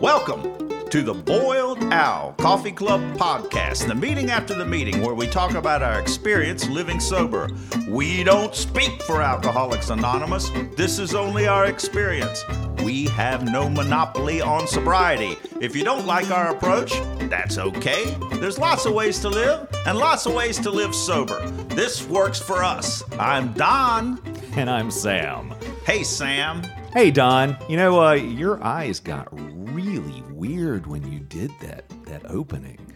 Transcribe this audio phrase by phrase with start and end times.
[0.00, 5.26] Welcome to the Boiled Owl Coffee Club podcast, the meeting after the meeting where we
[5.26, 7.48] talk about our experience living sober.
[7.88, 10.50] We don't speak for Alcoholics Anonymous.
[10.76, 12.44] This is only our experience.
[12.84, 15.38] We have no monopoly on sobriety.
[15.62, 16.92] If you don't like our approach,
[17.30, 18.14] that's okay.
[18.32, 21.40] There's lots of ways to live and lots of ways to live sober.
[21.68, 23.02] This works for us.
[23.18, 24.20] I'm Don.
[24.56, 25.54] And I'm Sam.
[25.86, 26.62] Hey, Sam.
[26.96, 27.58] Hey, Don.
[27.68, 32.90] You know, uh, your eyes got really weird when you did that that opening.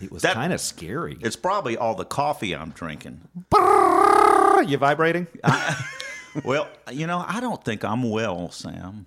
[0.00, 1.16] It was kind of scary.
[1.20, 3.20] It's probably all the coffee I'm drinking.
[3.56, 5.28] you vibrating?
[6.44, 9.06] Well, you know, I don't think I'm well, Sam.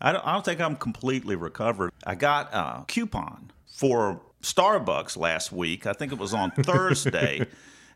[0.00, 1.90] I don't, I don't think I'm completely recovered.
[2.06, 5.86] I got a coupon for Starbucks last week.
[5.86, 7.46] I think it was on Thursday,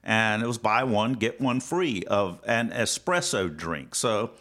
[0.03, 3.95] and it was buy one get one free of an espresso drink.
[3.95, 4.33] So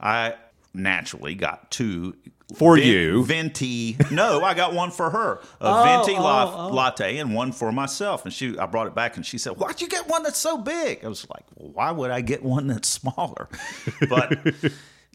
[0.00, 0.36] I
[0.74, 2.16] naturally got two
[2.56, 3.24] For ven- you.
[3.24, 3.96] venti.
[4.10, 6.72] No, I got one for her, a oh, venti oh, la- oh.
[6.72, 8.24] latte, and one for myself.
[8.24, 10.58] And she, I brought it back, and she said, "Why'd you get one that's so
[10.58, 13.48] big?" I was like, well, "Why would I get one that's smaller?"
[14.08, 14.38] But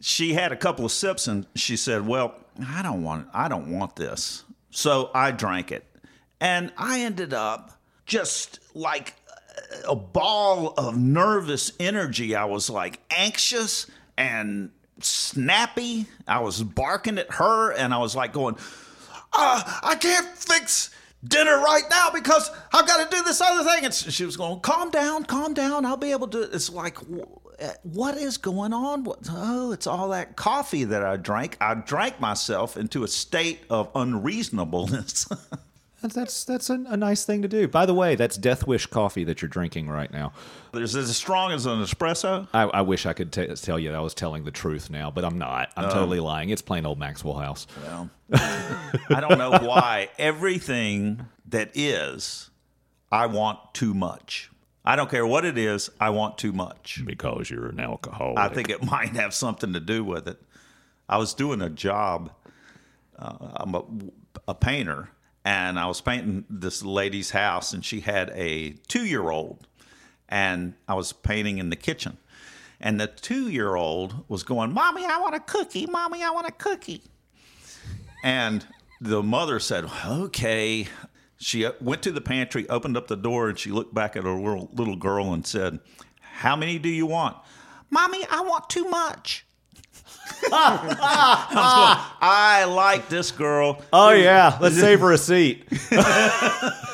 [0.00, 2.34] she had a couple of sips, and she said, "Well,
[2.66, 5.84] I don't want, I don't want this." So I drank it,
[6.40, 7.72] and I ended up
[8.06, 9.14] just like
[9.86, 12.34] a ball of nervous energy.
[12.34, 13.86] I was like anxious
[14.16, 14.70] and
[15.04, 16.06] snappy.
[16.26, 18.56] I was barking at her and I was like going,
[19.32, 20.90] uh, I can't fix
[21.22, 23.84] dinner right now because I've got to do this other thing.
[23.84, 25.84] And she was going, calm down, calm down.
[25.84, 26.42] I'll be able to.
[26.42, 26.98] It's like,
[27.82, 29.04] what is going on?
[29.04, 31.56] What, oh, it's all that coffee that I drank.
[31.60, 35.28] I drank myself into a state of unreasonableness.
[36.02, 37.68] That's that's, that's a, a nice thing to do.
[37.68, 40.32] By the way, that's Death Wish coffee that you're drinking right now.
[40.72, 42.48] Is it as strong as an espresso?
[42.54, 45.24] I, I wish I could t- tell you I was telling the truth now, but
[45.24, 45.70] I'm not.
[45.76, 46.50] I'm totally lying.
[46.50, 47.66] It's plain old Maxwell House.
[47.84, 50.08] Well, I don't know why.
[50.18, 52.50] Everything that is,
[53.12, 54.50] I want too much.
[54.82, 57.02] I don't care what it is, I want too much.
[57.04, 58.38] Because you're an alcoholic.
[58.38, 60.40] I think it might have something to do with it.
[61.08, 62.32] I was doing a job,
[63.18, 63.82] uh, I'm a,
[64.48, 65.10] a painter,
[65.44, 69.66] and I was painting this lady's house, and she had a two year old,
[70.28, 72.18] and I was painting in the kitchen.
[72.80, 75.86] And the two year old was going, Mommy, I want a cookie.
[75.86, 77.02] Mommy, I want a cookie.
[78.22, 78.64] And
[79.00, 80.88] the mother said, Okay.
[81.42, 84.24] She uh, went to the pantry, opened up the door, and she looked back at
[84.24, 85.80] her little, little girl and said,
[86.20, 87.36] How many do you want?
[87.88, 89.46] Mommy, I want too much.
[90.52, 93.80] I, going, like this girl.
[93.92, 95.64] Oh yeah, let's save her a seat.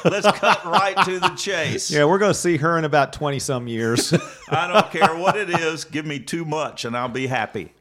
[0.05, 1.91] Let's cut right to the chase.
[1.91, 4.13] Yeah, we're gonna see her in about twenty some years.
[4.49, 5.85] I don't care what it is.
[5.85, 7.73] Give me too much, and I'll be happy.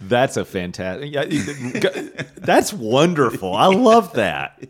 [0.00, 1.12] That's a fantastic.
[2.36, 3.54] That's wonderful.
[3.54, 4.62] I love that.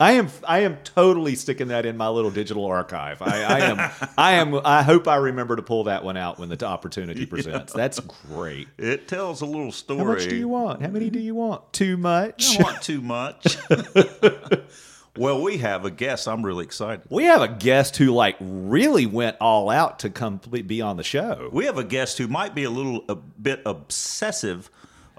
[0.00, 0.28] I am.
[0.48, 3.20] I am totally sticking that in my little digital archive.
[3.20, 4.10] I, I am.
[4.16, 4.58] I am.
[4.64, 7.74] I hope I remember to pull that one out when the opportunity presents.
[7.74, 8.68] That's great.
[8.78, 9.98] It tells a little story.
[10.00, 10.80] How much do you want?
[10.80, 11.70] How many do you want?
[11.74, 12.58] Too much.
[12.58, 13.58] I want too much.
[15.18, 16.26] well, we have a guest.
[16.26, 17.04] I'm really excited.
[17.10, 21.04] We have a guest who like really went all out to come be on the
[21.04, 21.50] show.
[21.52, 24.70] We have a guest who might be a little a bit obsessive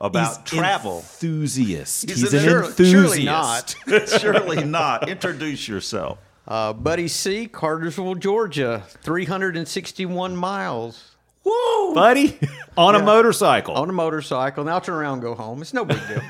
[0.02, 0.98] about He's travel.
[0.98, 2.10] enthusiast.
[2.10, 2.96] He's He's, an an surely- enthusiast.
[3.14, 3.76] surely not.
[4.22, 5.08] Surely not.
[5.10, 6.18] Introduce yourself.
[6.48, 11.94] Uh, Buddy C, Cartersville, Georgia, 361 miles Woo!
[11.96, 12.38] buddy,
[12.78, 13.76] on a motorcycle.
[13.76, 14.64] on a motorcycle.
[14.64, 15.62] Now turn around and go home.
[15.62, 16.22] It's no big deal.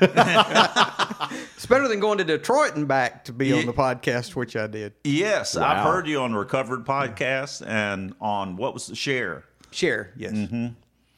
[1.56, 4.66] it's better than going to Detroit and back to be on the podcast, which I
[4.66, 4.92] did.
[5.04, 9.44] Yes, I've heard you on Recovered Podcast and on what was the share?
[9.70, 10.32] Share, yes.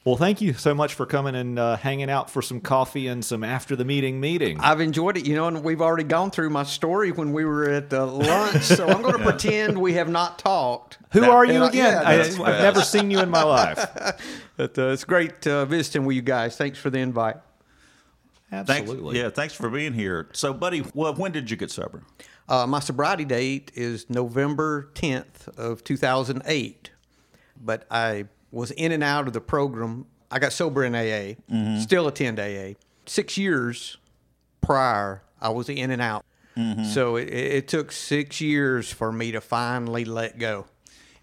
[0.05, 3.25] Well, thank you so much for coming and uh, hanging out for some coffee and
[3.25, 4.61] some after the meeting meeting.
[4.61, 7.71] I've enjoyed it, you know, and we've already gone through my story when we were
[7.71, 10.99] at the lunch, so I'm going to pretend we have not talked.
[11.13, 11.93] Who That- are you and I- again?
[11.95, 13.83] yeah, I, I've never seen you in my life.
[14.59, 16.55] But uh, it's great uh, visiting with you guys.
[16.59, 17.37] Thanks for the invite.
[18.51, 19.19] Thanks, Absolutely.
[19.19, 20.29] yeah, thanks for being here.
[20.33, 22.03] So, buddy, well, when did you get sober?
[22.47, 26.91] Uh, my sobriety date is November 10th of 2008,
[27.61, 30.07] but I was in and out of the program.
[30.31, 31.79] I got sober in AA, mm-hmm.
[31.81, 32.75] still attend AA.
[33.07, 33.99] Six years
[34.61, 36.25] prior, I was in and out.
[36.57, 36.85] Mm-hmm.
[36.85, 40.67] So it, it took six years for me to finally let go.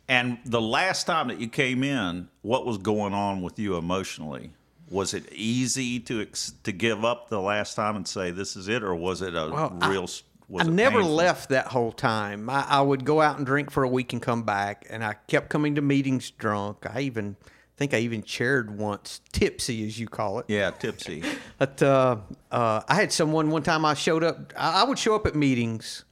[0.08, 4.52] And the last time that you came in, what was going on with you emotionally?
[4.90, 8.68] Was it easy to ex- to give up the last time and say this is
[8.68, 10.04] it, or was it a Well, real?
[10.04, 11.16] s- was I never painful?
[11.16, 12.50] left that whole time.
[12.50, 15.14] I, I would go out and drink for a week and come back, and I
[15.28, 16.86] kept coming to meetings drunk.
[16.94, 17.38] I even
[17.78, 20.46] think I even chaired once, tipsy as you call it.
[20.50, 21.24] Yeah, tipsy.
[21.58, 22.18] But uh,
[22.52, 24.52] uh, I had someone one time I showed up.
[24.58, 26.06] I I would show up at meetings.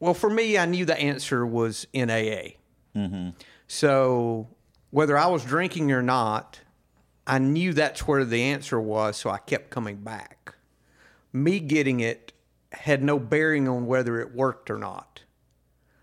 [0.00, 2.58] Well, for me, I knew the answer was in AA.
[3.66, 4.48] So
[4.90, 6.60] whether I was drinking or not,
[7.26, 9.16] I knew that's where the answer was.
[9.16, 10.54] So I kept coming back.
[11.32, 12.33] Me getting it
[12.74, 15.22] had no bearing on whether it worked or not.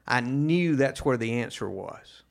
[0.07, 2.23] I knew that's where the answer was.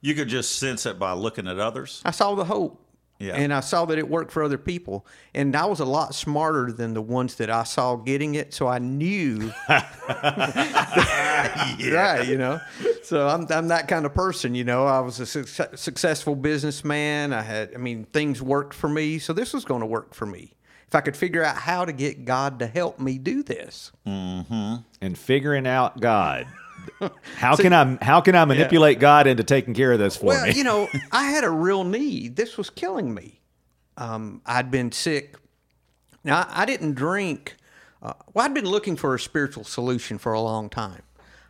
[0.00, 2.02] You could just sense it by looking at others.
[2.04, 2.80] I saw the hope.
[3.18, 3.36] Yeah.
[3.36, 5.06] And I saw that it worked for other people.
[5.34, 8.52] And I was a lot smarter than the ones that I saw getting it.
[8.52, 9.52] So I knew.
[11.92, 12.60] Right, you know.
[13.02, 14.86] So I'm, I'm that kind of person, you know.
[14.86, 17.32] I was a suc successful businessman.
[17.32, 19.18] I had, I mean, things worked for me.
[19.18, 20.54] So this was going to work for me.
[20.94, 23.90] If I could figure out how to get God to help me do this.
[24.06, 24.84] and
[25.18, 26.46] figuring out God.
[27.36, 30.46] How can I how can I manipulate God into taking care of this for Well,
[30.46, 30.52] me?
[30.52, 32.36] you know, I had a real need.
[32.36, 33.40] This was killing me.
[33.96, 35.36] Um, I'd been sick.
[36.22, 37.56] Now, I I didn't drink.
[38.02, 41.02] Uh, well, I'd been looking for a spiritual solution for a long time.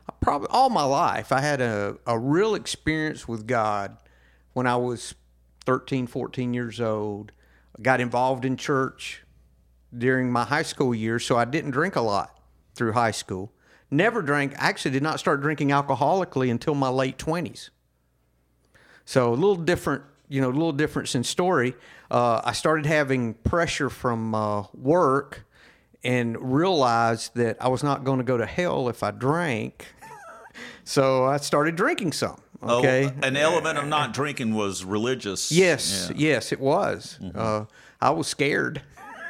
[0.08, 3.96] I probably all my life, I had a, a real experience with God
[4.54, 5.14] when I was
[5.66, 7.32] 13, 14 years old.
[7.76, 9.23] I got involved in church
[9.96, 12.38] during my high school years, so I didn't drink a lot
[12.74, 13.52] through high school.
[13.90, 14.54] Never drank.
[14.56, 17.70] Actually did not start drinking alcoholically until my late 20s.
[19.04, 21.74] So a little different, you know, a little difference in story.
[22.10, 25.44] Uh, I started having pressure from uh, work
[26.02, 29.86] and realized that I was not going to go to hell if I drank.
[30.84, 32.40] so I started drinking some.
[32.62, 33.06] Okay.
[33.22, 35.52] Oh, an element of not drinking was religious.
[35.52, 36.16] Yes, Yeah.
[36.16, 37.18] yes, it was.
[37.34, 37.66] Uh,
[38.00, 38.80] I was scared.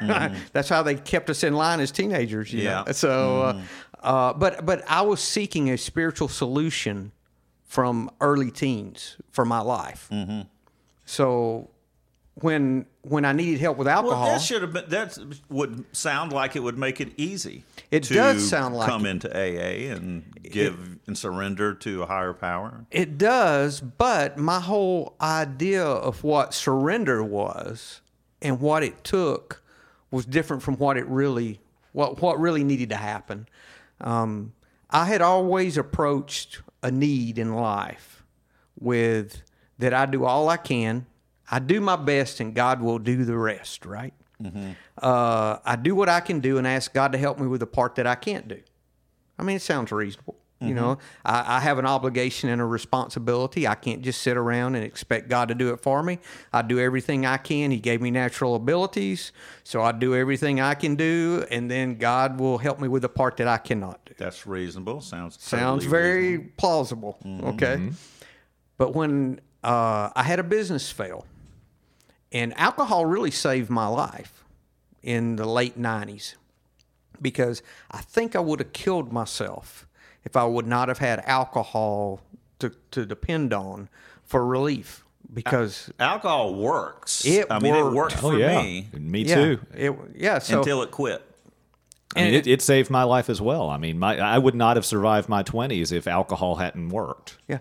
[0.53, 2.53] That's how they kept us in line as teenagers.
[2.53, 2.85] You Yeah.
[2.87, 2.93] Know?
[2.93, 3.61] So, uh,
[4.03, 7.13] uh, but but I was seeking a spiritual solution
[7.65, 10.11] from early teens for my life.
[11.07, 11.71] So
[12.37, 14.85] when when I needed help with alcohol, Well, that should have been.
[14.89, 15.19] That
[15.51, 17.65] would sound like it would make it easy.
[17.91, 19.11] It does sound like come it.
[19.11, 22.87] into AA and give and surrender to a higher power.
[22.91, 28.01] It does, but my whole idea of what surrender was
[28.41, 29.63] and what it took
[30.15, 31.61] was different from what it really
[31.93, 33.49] what what really needed to happen.
[34.01, 34.53] Um,
[34.89, 38.25] I had always approached a need in life
[38.79, 39.43] with
[39.79, 41.07] that I do all I can,
[41.51, 43.85] I do my best, and God will do the rest.
[43.85, 44.15] Right?
[44.99, 47.67] Uh, I do what I can do and ask God to help me with the
[47.67, 48.61] part that I can't do.
[49.39, 50.37] I mean, it sounds reasonable.
[50.69, 53.67] You know, I, I have an obligation and a responsibility.
[53.67, 56.19] I can't just sit around and expect God to do it for me.
[56.53, 57.71] I do everything I can.
[57.71, 59.33] He gave me natural abilities,
[59.63, 63.09] so I do everything I can do, and then God will help me with the
[63.09, 64.15] part that I cannot do.
[64.17, 65.01] That's reasonable.
[65.01, 66.53] Sounds Sounds very reasonable.
[66.57, 67.19] plausible.
[67.45, 67.91] Okay.
[68.77, 71.27] But when uh, I had a business fail,
[72.33, 74.45] and alcohol really saved my life
[75.03, 76.35] in the late 90s
[77.23, 79.87] because I think I would have killed myself
[80.25, 82.21] if I would not have had alcohol
[82.59, 83.89] to, to depend on
[84.25, 87.25] for relief because Alcohol works.
[87.25, 87.95] It I mean, it worked.
[87.97, 89.61] worked oh for yeah, me me yeah, too.
[89.75, 91.23] it, yeah so until it quit.
[92.17, 93.69] I mean, it, it saved my life as well.
[93.69, 97.39] I mean, my I would not have survived my twenties if alcohol hadn't worked.
[97.49, 97.59] Yeah.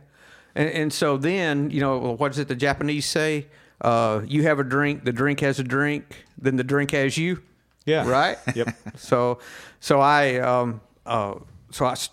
[0.55, 3.47] And, and so then, you know, what what is it the Japanese say?
[3.81, 7.41] Uh, you have a drink, the drink has a drink, then the drink has you.
[7.85, 8.07] Yeah.
[8.07, 8.37] Right?
[8.55, 8.69] Yep.
[8.95, 9.39] So,
[9.79, 11.35] so I, um, uh,
[11.71, 12.09] so I, s-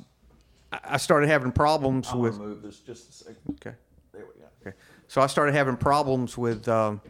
[0.72, 2.38] I started having problems with.
[2.38, 3.36] Move this just a second.
[3.50, 3.76] Okay.
[4.12, 4.46] There we go.
[4.66, 4.76] Okay.
[5.08, 7.00] So I started having problems with um,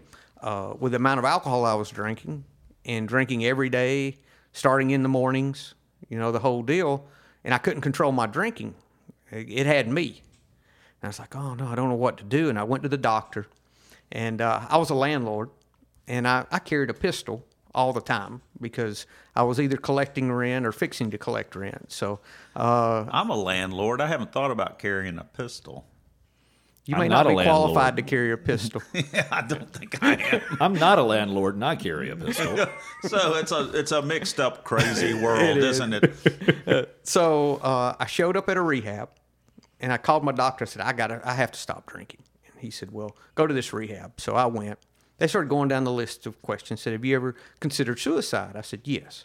[0.40, 2.45] uh, with the amount of alcohol I was drinking
[2.85, 4.17] and drinking every day,
[4.52, 5.75] starting in the mornings.
[6.09, 7.07] You know the whole deal,
[7.45, 8.75] and I couldn't control my drinking.
[9.31, 10.23] It it had me.
[11.02, 12.49] And I was like, oh no, I don't know what to do.
[12.49, 13.47] And I went to the doctor,
[14.11, 15.50] and uh, I was a landlord,
[16.09, 20.66] and I, I carried a pistol all the time because I was either collecting rent
[20.66, 21.92] or fixing to collect rent.
[21.92, 22.20] So
[22.56, 24.00] uh, I'm a landlord.
[24.00, 25.86] I haven't thought about carrying a pistol.
[26.84, 28.82] you I'm may not not, be qualified to carry a pistol.
[29.12, 30.42] Yeah, I don't think I am.
[30.60, 32.56] I'm not a landlord, and I carry a pistol.
[33.02, 35.80] so it's a it's a mixed up, crazy world, is.
[35.80, 36.98] isn't it?
[37.04, 39.10] So uh, I showed up at a rehab,
[39.80, 40.64] and I called my doctor.
[40.64, 43.46] I said, "I got to, I have to stop drinking." And he said, "Well, go
[43.46, 44.78] to this rehab." So I went.
[45.20, 46.80] They started going down the list of questions.
[46.80, 49.24] Said, "Have you ever considered suicide?" I said, "Yes."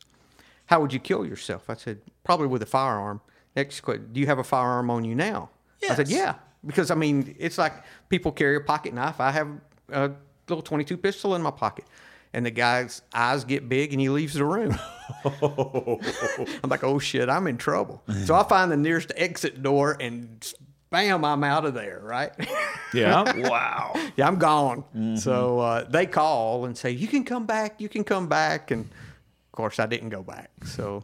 [0.67, 1.69] How would you kill yourself?
[1.69, 3.21] I said, "Probably with a firearm."
[3.55, 5.49] Next question: Do you have a firearm on you now?
[5.89, 6.35] I said, "Yeah,"
[6.65, 7.73] because I mean, it's like
[8.09, 9.21] people carry a pocket knife.
[9.21, 9.47] I have
[9.89, 10.11] a
[10.49, 11.85] little twenty-two pistol in my pocket.
[12.33, 14.77] And the guy's eyes get big and he leaves the room.
[15.25, 18.03] I'm like, oh shit, I'm in trouble.
[18.25, 20.53] So I find the nearest exit door and
[20.95, 22.31] bam, I'm out of there, right?
[22.93, 23.49] Yeah.
[23.49, 23.93] Wow.
[24.15, 24.83] yeah, I'm gone.
[24.95, 25.17] Mm-hmm.
[25.17, 28.71] So uh, they call and say, you can come back, you can come back.
[28.71, 30.49] And of course, I didn't go back.
[30.63, 31.03] So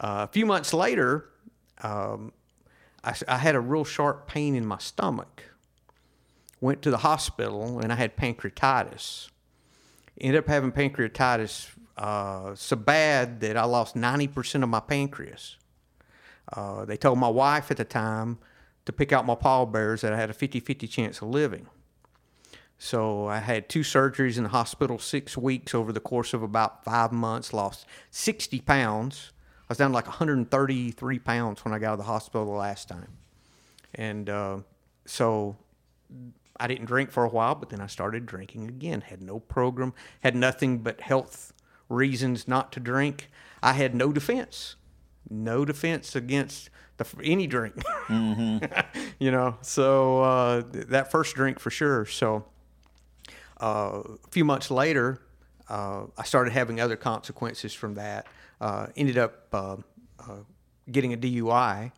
[0.00, 1.28] uh, a few months later,
[1.82, 2.32] um,
[3.04, 5.42] I, s- I had a real sharp pain in my stomach.
[6.62, 9.28] Went to the hospital and I had pancreatitis.
[10.18, 15.56] Ended up having pancreatitis uh, so bad that I lost 90% of my pancreas.
[16.50, 18.38] Uh, they told my wife at the time
[18.86, 21.66] to pick out my pallbearers that I had a 50 50 chance of living.
[22.78, 26.84] So I had two surgeries in the hospital, six weeks over the course of about
[26.84, 29.32] five months, lost 60 pounds.
[29.62, 32.88] I was down like 133 pounds when I got out of the hospital the last
[32.88, 33.16] time.
[33.94, 34.58] And uh,
[35.06, 35.56] so
[36.60, 39.00] I didn't drink for a while, but then I started drinking again.
[39.00, 41.52] Had no program, had nothing but health
[41.88, 43.30] reasons not to drink.
[43.62, 44.76] I had no defense,
[45.30, 47.74] no defense against the, any drink.
[49.18, 52.06] you know, so uh, that first drink for sure.
[52.06, 52.44] So
[53.60, 55.20] uh, a few months later,
[55.68, 58.26] uh, I started having other consequences from that.
[58.60, 59.76] Uh, ended up uh,
[60.20, 60.38] uh,
[60.90, 61.92] getting a DUI.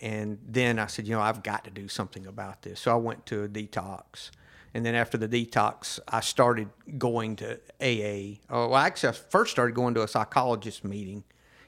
[0.00, 2.80] And then I said, you know, I've got to do something about this.
[2.80, 4.30] So I went to a detox.
[4.74, 8.38] And then after the detox, I started going to AA.
[8.48, 11.24] Oh, well, actually, I first started going to a psychologist meeting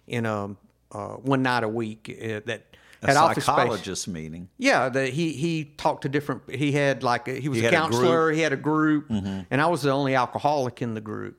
[0.07, 0.55] in a,
[0.93, 3.57] uh, one night a week uh, that A had office space.
[3.57, 4.49] psychologist meeting.
[4.59, 6.43] Yeah, the, he he talked to different.
[6.51, 8.31] He had like a, he was He a had a counselor.
[8.33, 11.39] he had a group, and I was the only alcoholic in the group,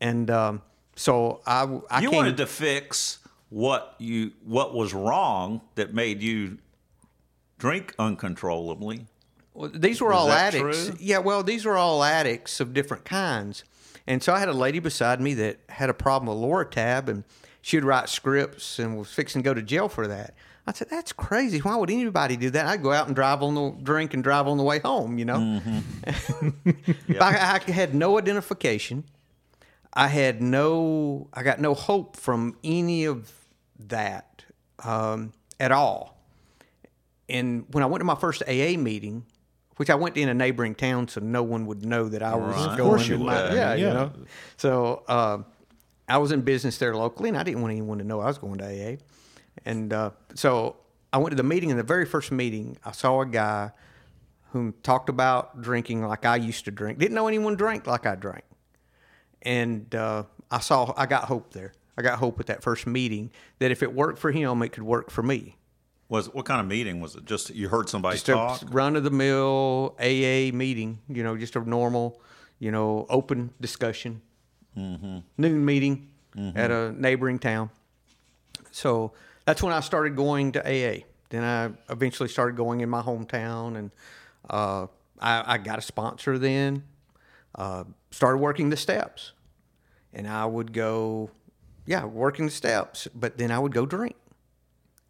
[0.00, 0.62] and um,
[0.96, 3.18] so I I you came, wanted to fix
[3.50, 6.58] what you what was wrong that made you
[7.58, 9.06] drink uncontrollably.
[9.54, 10.86] Well, these were all addicts.
[10.88, 10.96] true?
[11.00, 13.64] Yeah, well, these were all addicts of different kinds.
[14.06, 17.24] And so I had a lady beside me that had a problem with Loratab, and
[17.62, 20.34] she would write scripts and was fixing to go to jail for that.
[20.66, 21.58] I said, "That's crazy.
[21.60, 24.46] Why would anybody do that?" I'd go out and drive on the drink and drive
[24.46, 25.18] on the way home.
[25.18, 27.12] You know, Mm-hmm.
[27.20, 29.04] I, I had no identification.
[29.94, 31.28] I had no.
[31.32, 33.32] I got no hope from any of
[33.88, 34.44] that
[34.84, 36.16] um, at all.
[37.28, 39.24] And when I went to my first AA meeting,
[39.76, 42.34] which I went to in a neighboring town, so no one would know that I
[42.36, 42.70] was Right.
[42.72, 42.90] Of going.
[42.90, 43.52] course you in my- would.
[43.54, 43.92] yeah, you Yeah.
[43.92, 44.12] know.
[44.56, 45.38] So uh,
[46.08, 48.38] I was in business there locally, and I didn't want anyone to know I was
[48.38, 48.96] going to AA.
[49.64, 50.76] And uh, so
[51.12, 51.70] I went to the meeting.
[51.70, 53.72] And the very first meeting, I saw a guy
[54.52, 56.98] who talked about drinking like I used to drink.
[56.98, 58.44] Didn't know anyone drank like I drank.
[59.42, 61.72] And uh, I saw, I got hope there.
[61.96, 64.84] I got hope at that first meeting that if it worked for him, it could
[64.84, 65.56] work for me.
[66.08, 67.26] Was what kind of meeting was it?
[67.26, 68.62] Just you heard somebody Just talk?
[68.70, 72.22] run of the mill AA meeting, you know, just a normal,
[72.58, 74.22] you know, open discussion.
[75.36, 76.08] Noon meeting
[76.56, 77.70] at a neighboring town.
[78.70, 79.12] So
[79.44, 81.02] that's when I started going to AA.
[81.30, 83.90] Then I eventually started going in my hometown, and
[84.48, 84.86] uh,
[85.20, 86.38] I, I got a sponsor.
[86.38, 86.84] Then
[87.54, 89.32] uh, started working the steps,
[90.12, 91.30] and I would go,
[91.86, 93.08] yeah, working the steps.
[93.14, 94.16] But then I would go drink.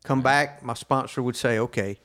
[0.04, 1.98] Come back, my sponsor would say, "Okay,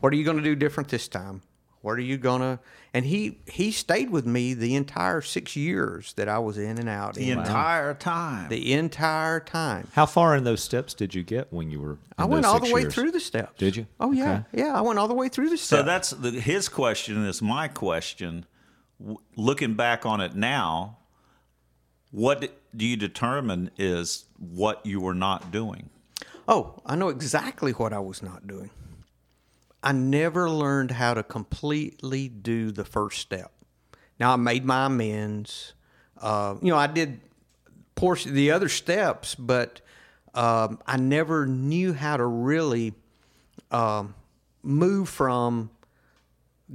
[0.00, 1.42] what are you going to do different this time?
[1.82, 2.58] What are you going to?"
[2.92, 6.88] And he he stayed with me the entire six years that I was in and
[6.88, 7.14] out.
[7.14, 8.48] the in- entire time.
[8.48, 9.86] the entire time.
[9.94, 11.92] How far in those steps did you get when you were?
[11.92, 12.94] in I went all six the way years?
[12.94, 13.58] through the steps.
[13.58, 13.86] Did you?
[14.00, 14.62] Oh yeah, Okay.
[14.64, 14.74] yeah.
[14.76, 15.80] I went all the way through the steps.
[15.80, 18.44] so that's the, his question is my question.
[19.00, 20.98] W- Looking back on it now,
[22.10, 25.90] what do you determine is what you were not doing?
[26.48, 28.70] Oh, I know exactly what I was not doing.
[29.82, 33.52] I never learned how to completely do the first step.
[34.18, 35.72] Now I made my amends.
[36.20, 37.20] Uh, you know, I did
[37.94, 39.80] portion the other steps, but
[40.34, 42.92] um, I never knew how to really
[43.70, 44.14] um,
[44.62, 45.70] move from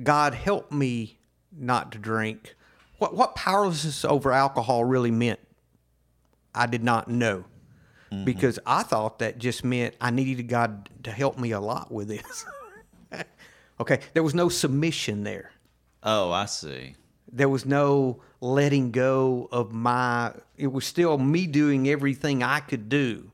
[0.02, 1.20] God help me
[1.56, 2.56] not to drink.
[2.98, 5.40] What what powerlessness over alcohol really meant,
[6.54, 7.46] I did not know
[8.24, 12.08] because I thought that just meant I needed God to help me a lot with
[12.08, 12.46] this.
[13.80, 15.52] okay, there was no submission there.
[16.04, 16.96] Oh, I see.
[17.32, 20.34] There was no letting go of my.
[20.58, 23.32] It was still me doing everything I could do,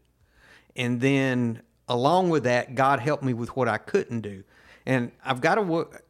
[0.75, 4.43] and then along with that, God helped me with what I couldn't do.
[4.85, 6.03] And I've got to what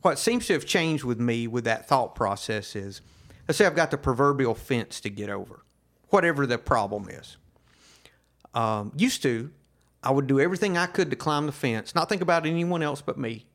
[0.00, 3.00] what seems to have changed with me with that thought process is,
[3.46, 5.64] let's say I've got the proverbial fence to get over,
[6.08, 7.36] whatever the problem is
[8.54, 9.50] um, used to,
[10.02, 13.00] I would do everything I could to climb the fence, not think about anyone else
[13.00, 13.46] but me.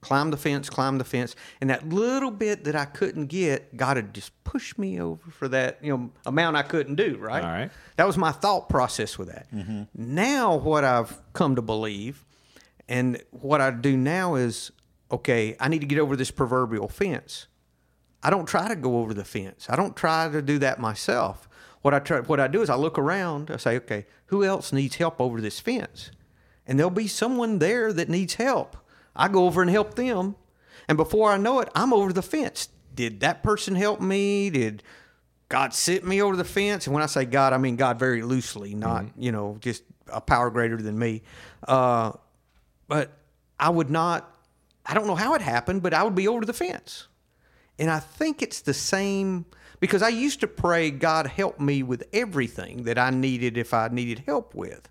[0.00, 3.96] Climb the fence, climb the fence, and that little bit that I couldn't get, God
[3.96, 7.16] had just pushed me over for that you know amount I couldn't do.
[7.18, 7.42] Right.
[7.42, 7.70] All right.
[7.96, 9.52] That was my thought process with that.
[9.52, 9.82] Mm-hmm.
[9.94, 12.24] Now, what I've come to believe,
[12.88, 14.72] And what I do now is,
[15.12, 17.46] okay, I need to get over this proverbial fence.
[18.22, 19.66] I don't try to go over the fence.
[19.68, 21.48] I don't try to do that myself.
[21.82, 23.50] What I try, what I do is I look around.
[23.50, 26.10] I say, okay, who else needs help over this fence?
[26.66, 28.76] And there'll be someone there that needs help.
[29.18, 30.36] I go over and help them,
[30.88, 32.68] and before I know it, I'm over the fence.
[32.94, 34.48] Did that person help me?
[34.50, 34.82] Did
[35.48, 36.86] God sent me over the fence?
[36.86, 40.20] And when I say God, I mean God very loosely, not you know just a
[40.20, 41.22] power greater than me.
[41.66, 42.12] Uh,
[42.86, 43.12] but
[43.60, 44.34] I would not.
[44.86, 47.08] I don't know how it happened, but I would be over the fence.
[47.78, 49.44] And I think it's the same
[49.80, 53.88] because I used to pray, God, help me with everything that I needed if I
[53.88, 54.88] needed help with.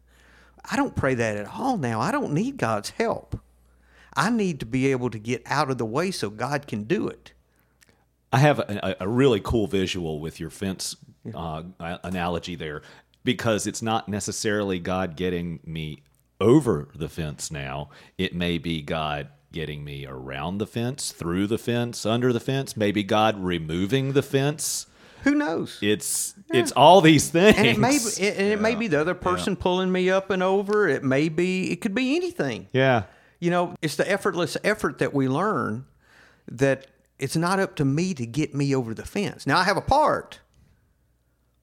[0.70, 2.00] I don't pray that at all now.
[2.00, 3.40] I don't need God's help.
[4.18, 7.08] I need to be able to get out of the way so God can do
[7.08, 7.34] it.
[8.34, 10.98] I have a, a really cool visual with your fence
[11.34, 12.82] uh, analogy there
[13.24, 16.02] because it's not necessarily God getting me
[16.42, 17.90] over the fence now.
[18.18, 22.76] It may be God getting me around the fence, through the fence, under the fence,
[22.76, 24.88] maybe God removing the fence.
[25.24, 25.80] Who knows?
[25.82, 27.58] It's it's all these things.
[27.58, 30.30] and it may be, it, and it may be the other person pulling me up
[30.30, 30.88] and over.
[30.88, 32.68] It may be it could be anything.
[32.72, 33.04] yeah.
[33.40, 35.86] You know, it's the effortless effort that we learn
[36.48, 36.88] that
[37.20, 39.46] it's not up to me to get me over the fence.
[39.46, 40.40] Now I have a part.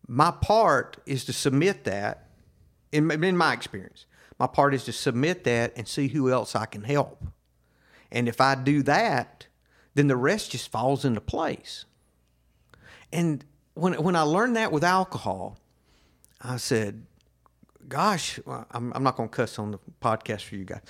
[0.06, 2.28] My part is to submit that.
[2.92, 4.06] In, in my experience,
[4.38, 7.24] my part is to submit that and see who else I can help.
[8.12, 9.48] And if I do that,
[9.94, 11.84] then the rest just falls into place.
[13.12, 15.58] And when when I learned that with alcohol,
[16.40, 17.06] I said,
[17.88, 20.82] "Gosh, I'm, I'm not going to cuss on the podcast for you guys.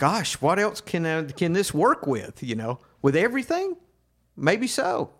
[0.00, 2.42] Gosh, what else can uh, can this work with?
[2.42, 3.76] You know, with everything,
[4.34, 5.10] maybe so.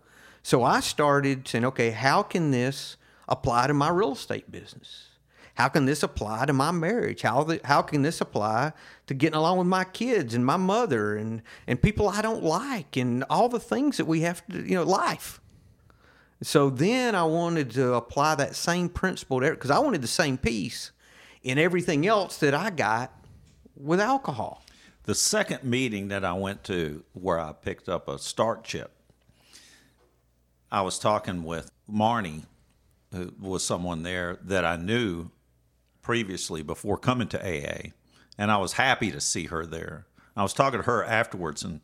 [0.42, 2.96] So I started saying, okay, how can this
[3.28, 5.08] apply to my real estate business?
[5.56, 7.20] How can this apply to my marriage?
[7.20, 8.72] How the, how can this apply
[9.06, 12.96] to getting along with my kids and my mother and and people I don't like
[12.96, 15.42] and all the things that we have to you know life.
[16.42, 20.38] So then I wanted to apply that same principle there because I wanted the same
[20.38, 20.90] peace
[21.42, 23.12] in everything else that I got
[23.76, 24.62] with alcohol.
[25.04, 28.92] The second meeting that I went to where I picked up a start chip,
[30.70, 32.44] I was talking with Marnie,
[33.12, 35.30] who was someone there that I knew
[36.02, 37.90] previously before coming to AA,
[38.38, 40.06] and I was happy to see her there.
[40.36, 41.80] I was talking to her afterwards, and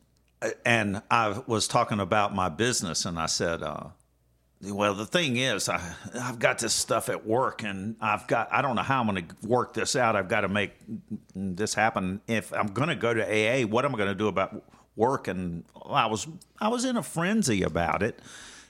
[0.65, 3.89] and I was talking about my business, and I said, uh,
[4.63, 8.63] "Well, the thing is, I I've got this stuff at work, and I've got I
[8.63, 10.17] don't know how I'm going to work this out.
[10.17, 10.73] I've got to make
[11.35, 12.21] this happen.
[12.27, 14.63] If I'm going to go to AA, what am I going to do about
[14.97, 16.27] work?" And I was
[16.61, 18.21] I was in a frenzy about it,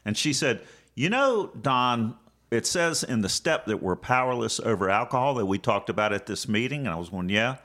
[0.05, 0.62] and she said,
[0.94, 2.16] "You know, Don."
[2.49, 6.27] It says in the step that we're powerless over alcohol that we talked about at
[6.27, 7.57] this meeting, and I was going, "Yeah."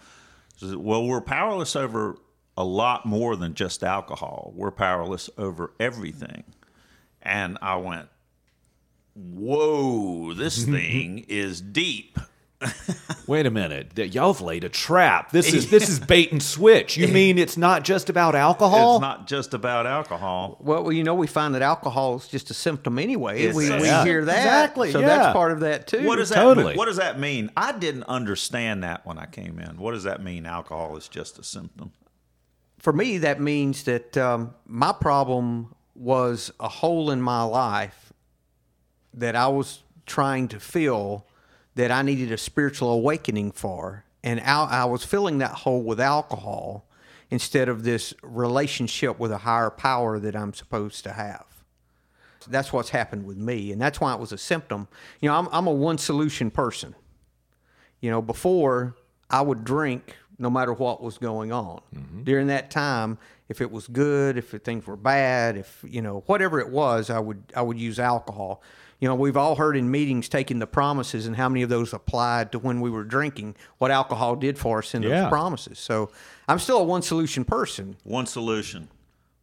[0.57, 2.17] Said, Well, we're powerless over
[2.57, 4.53] a lot more than just alcohol.
[4.55, 6.43] We're powerless over everything.
[7.23, 8.09] And I went,
[9.15, 12.17] Whoa, this thing is deep.
[13.27, 13.95] Wait a minute.
[13.95, 15.31] Th- Y'all have laid a trap.
[15.31, 16.95] This is this is bait and switch.
[16.95, 18.97] You mean it's not just about alcohol?
[18.97, 20.57] It's not just about alcohol.
[20.59, 23.41] Well, well, you know, we find that alcohol is just a symptom anyway.
[23.41, 24.37] It's we, a- we hear that.
[24.37, 25.07] Exactly, So yeah.
[25.07, 26.05] that's part of that too.
[26.05, 26.67] What does that Totally.
[26.67, 26.77] mean?
[26.77, 27.49] What does that mean?
[27.57, 29.77] I didn't understand that when I came in.
[29.77, 30.45] What does that mean?
[30.45, 31.93] Alcohol is just a symptom.
[32.77, 38.13] for me, that means that um, my problem was a hole in my life
[39.13, 41.25] that I was trying to fill
[41.75, 44.05] that I needed a spiritual awakening for.
[44.23, 46.85] And al- I was filling that hole with alcohol
[47.29, 51.45] instead of this relationship with a higher power that I'm supposed to have.
[52.47, 53.71] That's what's happened with me.
[53.71, 54.87] And that's why it was a symptom.
[55.21, 56.95] You know, I'm, I'm a one solution person.
[58.01, 58.95] You know, before
[59.29, 61.81] I would drink no matter what was going on.
[61.95, 62.23] Mm-hmm.
[62.23, 63.19] During that time,
[63.51, 67.19] if it was good, if things were bad, if you know whatever it was, I
[67.19, 68.63] would I would use alcohol.
[69.01, 71.91] You know, we've all heard in meetings taking the promises and how many of those
[71.91, 75.21] applied to when we were drinking, what alcohol did for us in Yeah.
[75.23, 75.79] those promises.
[75.79, 76.11] So
[76.47, 77.97] I'm still a one solution person.
[78.03, 78.87] One solution.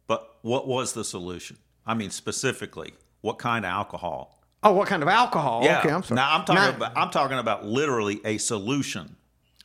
[0.07, 1.57] But what was the solution?
[1.85, 4.41] I mean, specifically, what kind of alcohol?
[4.63, 5.59] Oh, what kind of alcohol?
[5.63, 6.15] Okay, I'm sorry.
[6.15, 9.17] Now I'm talking Not- about I'm talking about literally a solution.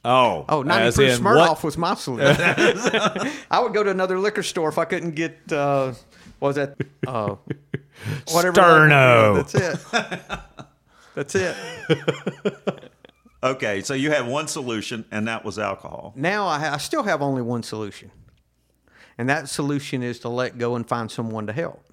[0.05, 1.65] Oh, Oh, 90 as proof Smirnoff what?
[1.65, 2.37] was my solution.
[3.51, 5.93] I would go to another liquor store if I couldn't get, uh,
[6.39, 6.77] what was that?
[7.07, 7.37] Uh,
[8.33, 8.61] whatever.
[8.61, 9.37] Sterno.
[9.37, 10.21] That's it.
[11.15, 12.91] That's it.
[13.45, 16.15] Okay, so you had one solution, and that was alcohol.
[16.17, 18.11] Now I, ha- I still have only one solution.
[19.19, 21.85] And that solution is to let go and find someone to help.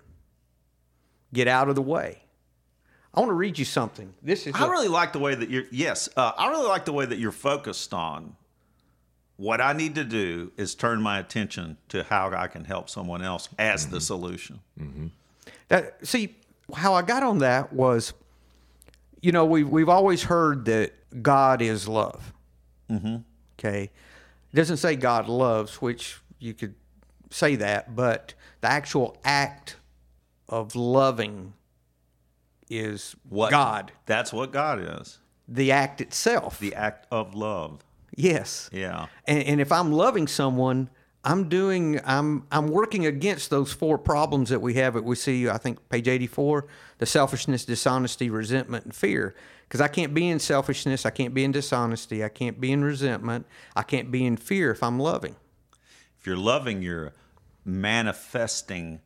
[1.33, 2.23] Get out of the way.
[3.13, 4.13] I want to read you something.
[4.21, 5.65] This is I a- really like the way that you're.
[5.71, 8.35] Yes, uh, I really like the way that you're focused on
[9.37, 13.21] what I need to do is turn my attention to how I can help someone
[13.23, 13.93] else as Mm-hmm.
[13.95, 14.59] the solution.
[15.67, 16.35] That see
[16.75, 18.13] how I got on that was,
[19.21, 20.93] you know, we've we've always heard that
[21.23, 22.33] God is love.
[22.89, 23.17] Mm-hmm.
[23.59, 26.75] Okay, it doesn't say God loves, which you could
[27.29, 29.75] say that, but the actual act
[30.49, 31.53] of loving
[32.71, 33.91] is What God.
[34.05, 35.19] That's what God is.
[35.47, 36.59] The act itself.
[36.59, 37.83] The act of love.
[38.15, 38.69] yes.
[38.71, 39.07] Yeah.
[39.25, 40.89] And, and if I'm loving someone,
[41.23, 45.47] I'm doing I'm I'm working against those four problems that we have that we see
[45.47, 46.65] I think page 84
[46.97, 49.35] the selfishness dishonesty resentment and fear
[49.67, 52.83] because I can't be in selfishness I can't be in dishonesty I can't be in
[52.83, 55.35] resentment I can't be in fear if I'm loving
[56.19, 57.13] If you're loving, you're
[57.63, 59.01] manifesting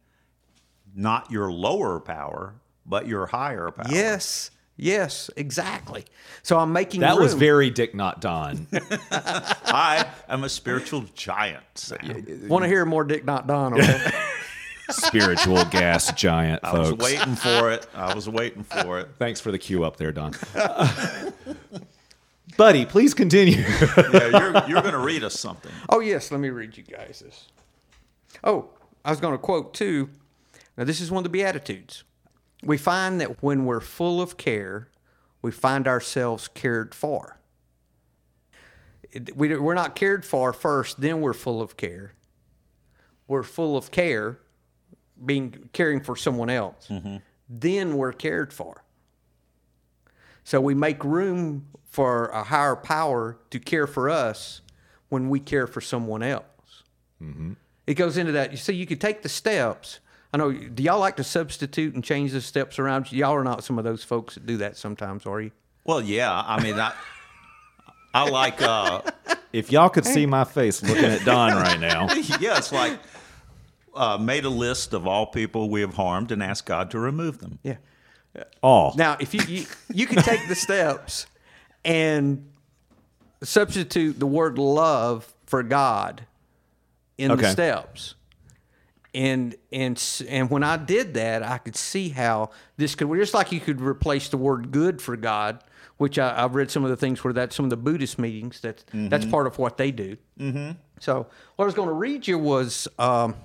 [0.95, 3.86] not your lower power, but your higher power.
[3.89, 6.06] yes yes exactly
[6.43, 8.67] so I'm making That was very Dick Not Don.
[9.12, 11.63] I am a spiritual giant.
[11.74, 12.48] Sam.
[12.48, 14.12] want to hear more Dick not Don okay?
[14.91, 16.76] Spiritual gas giant, folks.
[16.76, 17.88] I was waiting for it.
[17.95, 19.10] I was waiting for it.
[19.17, 20.36] Thanks for the cue up there, Don.
[22.58, 23.63] Buddy, please continue.
[24.13, 25.71] Yeah, you're, you're going to read us something.
[25.89, 26.32] Oh, yes.
[26.32, 27.48] Let me read you guys this.
[28.43, 28.69] Oh,
[29.04, 30.12] I was going to quote too.
[30.78, 32.04] Now, this is one of the Beatitudes.
[32.65, 34.89] We find that when we're full of care,
[35.41, 37.39] we find ourselves cared for.
[39.36, 42.13] We, we're not cared for first, then we're full of care.
[43.28, 44.39] We're full of care,
[45.23, 46.88] being caring for someone else.
[46.89, 47.17] Mm-hmm.
[47.47, 48.84] Then we're cared for.
[50.43, 54.62] So we make room for a higher power to care for us
[55.10, 56.84] when we care for someone else.
[57.21, 57.54] Mm-hmm.
[57.88, 58.51] It goes into that.
[58.51, 59.99] You see, you could take the steps.
[60.36, 60.52] I know.
[60.52, 63.10] Do y'all like to substitute and change the steps around?
[63.10, 65.52] Y'all are not some of those folks that do that sometimes, are you?
[65.86, 66.43] Well, yeah.
[66.45, 66.91] I mean, I,
[68.13, 69.02] I like, uh,
[69.54, 73.00] if y'all could see my face looking at Don right now, yeah, it's like
[73.95, 77.38] uh, made a list of all people we have harmed and asked God to remove
[77.38, 77.60] them.
[77.63, 77.78] Yeah.
[78.62, 78.93] all.
[78.98, 81.28] Now, if you you, you can take the steps
[81.86, 82.45] and
[83.41, 86.26] substitute the word love for God
[87.17, 88.15] in the steps.
[89.15, 93.51] And and and when I did that, I could see how this could just like
[93.51, 95.63] you could replace the word good for God,
[95.97, 98.60] which I, I've read some of the things where that some of the Buddhist meetings
[98.60, 100.17] that that's part of what they do.
[100.38, 100.71] Mm-hmm.
[100.99, 103.36] So what I was going to read you was um,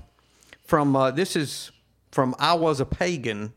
[0.64, 1.70] from uh, this is
[2.10, 3.52] from I was a pagan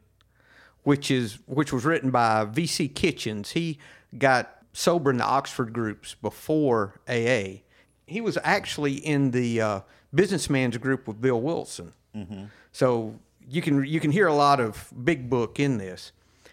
[0.84, 2.90] which is which was written by V.C.
[2.90, 3.52] Kitchens.
[3.52, 3.80] He
[4.18, 7.62] got sober in the Oxford groups before AA.
[8.06, 9.80] He was actually in the uh,
[10.14, 11.94] businessman's group with Bill Wilson.
[12.16, 12.46] Mm-hmm.
[12.72, 16.12] So you can you can hear a lot of big book in this,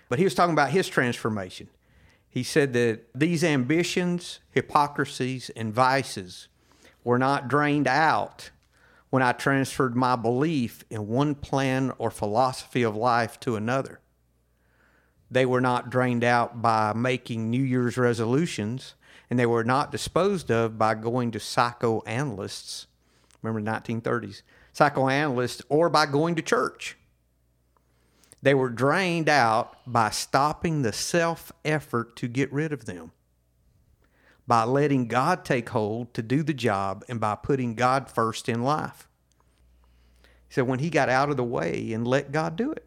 [0.09, 1.69] but he was talking about his transformation.
[2.29, 6.49] He said that these ambitions, hypocrisies, and vices
[7.03, 8.51] were not drained out
[9.11, 14.01] when I transferred my belief in one plan or philosophy of life to another.
[15.31, 18.95] They were not drained out by making New Year's resolutions,
[19.29, 22.87] and they were not disposed of by going to psychoanalysts.
[23.43, 24.43] Remember the 1930s?
[24.73, 26.97] Psychoanalysts, or by going to church.
[28.43, 33.13] They were drained out by stopping the self effort to get rid of them,
[34.47, 38.63] by letting God take hold to do the job, and by putting God first in
[38.63, 39.09] life.
[40.49, 42.85] Said, when he got out of the way and let God do it.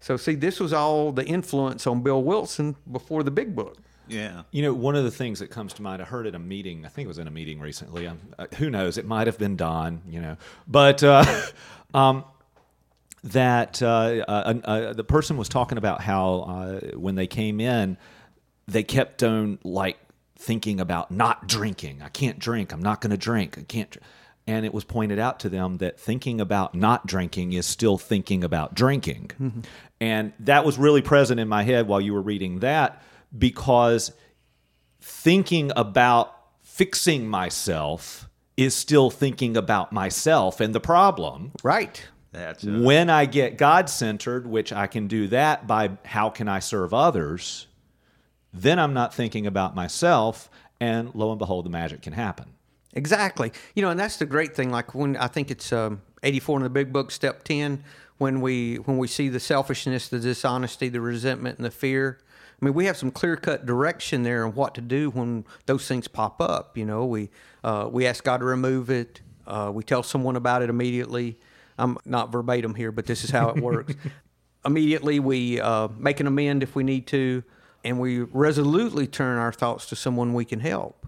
[0.00, 3.78] So, see, this was all the influence on Bill Wilson before the big book.
[4.08, 4.42] Yeah.
[4.50, 6.84] You know, one of the things that comes to mind, I heard at a meeting,
[6.84, 8.06] I think it was in a meeting recently.
[8.06, 8.98] Um, uh, who knows?
[8.98, 10.36] It might have been Don, you know.
[10.66, 11.24] But uh,
[11.94, 12.24] um,
[13.24, 17.96] that uh, uh, uh, the person was talking about how uh, when they came in,
[18.66, 19.98] they kept on like
[20.36, 22.02] thinking about not drinking.
[22.02, 22.72] I can't drink.
[22.72, 23.58] I'm not going to drink.
[23.58, 23.90] I can't.
[23.90, 24.06] Dr-.
[24.46, 28.44] And it was pointed out to them that thinking about not drinking is still thinking
[28.44, 29.30] about drinking.
[30.02, 33.02] And that was really present in my head while you were reading that
[33.36, 34.12] because
[35.00, 41.52] thinking about fixing myself is still thinking about myself and the problem.
[41.62, 42.02] Right.
[42.32, 42.80] That's it.
[42.80, 46.92] When I get God centered, which I can do that by how can I serve
[46.92, 47.66] others,
[48.52, 50.48] then I'm not thinking about myself,
[50.80, 52.54] and lo and behold, the magic can happen.
[52.92, 53.52] Exactly.
[53.74, 54.70] You know, and that's the great thing.
[54.70, 57.82] Like when I think it's um, 84 in the big book, step 10,
[58.18, 62.18] when we when we see the selfishness, the dishonesty, the resentment, and the fear.
[62.60, 65.86] I mean, we have some clear cut direction there on what to do when those
[65.86, 66.76] things pop up.
[66.78, 67.30] You know, we
[67.62, 69.20] uh, we ask God to remove it.
[69.46, 71.38] Uh, we tell someone about it immediately.
[71.76, 73.94] I'm not verbatim here, but this is how it works.
[74.64, 77.42] immediately, we uh, make an amend if we need to,
[77.82, 81.06] and we resolutely turn our thoughts to someone we can help.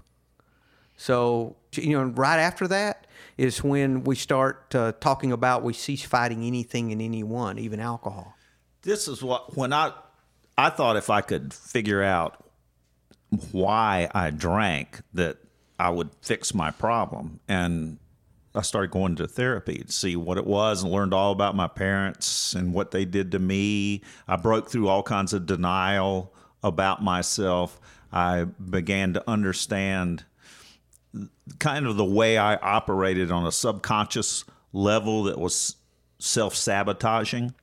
[0.96, 3.06] So, you know, right after that
[3.36, 8.34] is when we start uh, talking about we cease fighting anything and anyone, even alcohol.
[8.82, 9.92] This is what when I
[10.58, 12.42] I thought if I could figure out
[13.52, 15.36] why I drank that
[15.78, 17.98] I would fix my problem and
[18.54, 21.68] I started going to therapy to see what it was and learned all about my
[21.68, 24.02] parents and what they did to me.
[24.26, 27.78] I broke through all kinds of denial about myself.
[28.10, 30.24] I began to understand
[31.58, 35.76] kind of the way I operated on a subconscious level that was
[36.18, 37.54] self sabotaging.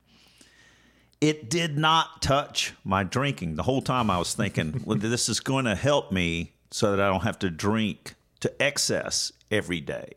[1.24, 3.54] It did not touch my drinking.
[3.54, 7.00] The whole time I was thinking, well, this is going to help me so that
[7.00, 10.16] I don't have to drink to excess every day.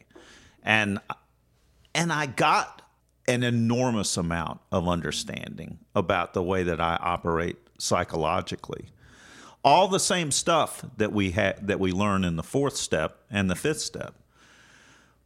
[0.63, 0.99] And
[1.95, 2.81] and I got
[3.25, 8.89] an enormous amount of understanding about the way that I operate psychologically
[9.63, 13.49] all the same stuff that we had that we learn in the fourth step and
[13.49, 14.13] the fifth step.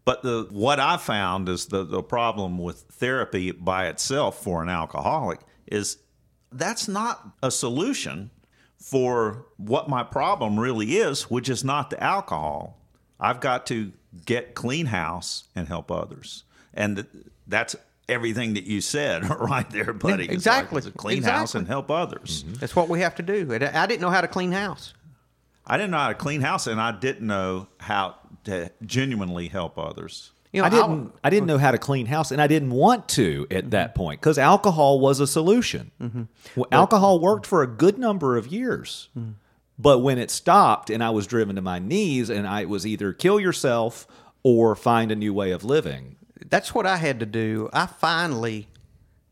[0.06, 4.70] But the what I found is the, the problem with therapy by itself for an
[4.70, 5.40] alcoholic
[5.72, 5.98] is
[6.52, 8.30] that's not a solution
[8.78, 12.78] for what my problem really is, which is not the alcohol.
[13.20, 13.92] I've got to
[14.26, 16.44] get clean house and help others.
[16.74, 17.08] And
[17.48, 17.76] that's
[18.10, 20.30] everything that you said right there, buddy.
[20.30, 20.80] Exactly.
[20.80, 21.40] It's like, clean exactly.
[21.40, 22.44] house and help others.
[22.44, 22.54] Mm-hmm.
[22.56, 23.48] That's what we have to do.
[23.54, 24.94] I didn't know how to clean house.
[25.66, 29.78] I didn't know how to clean house, and I didn't know how to genuinely help
[29.78, 30.32] others.
[30.52, 31.14] You know, I didn't.
[31.24, 33.70] I, I didn't know how to clean house, and I didn't want to at mm-hmm.
[33.70, 35.92] that point because alcohol was a solution.
[36.02, 36.24] Mm-hmm.
[36.56, 39.32] Well, alcohol worked for a good number of years, mm-hmm.
[39.80, 43.14] but when it stopped, and I was driven to my knees, and I was either
[43.14, 44.08] kill yourself
[44.44, 46.18] or find a new way of living
[46.50, 47.70] that's what I had to do.
[47.74, 48.68] I finally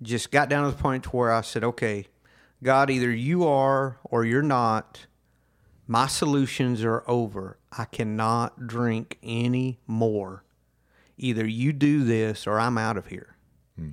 [0.02, 2.08] just got down to the point where I said, okay,
[2.64, 5.06] God, either you are or you're not.
[5.88, 7.58] My solutions are over.
[7.78, 10.44] I cannot drink any more.
[11.20, 13.36] Either you do this or I'm out of here.
[13.78, 13.92] Hmm.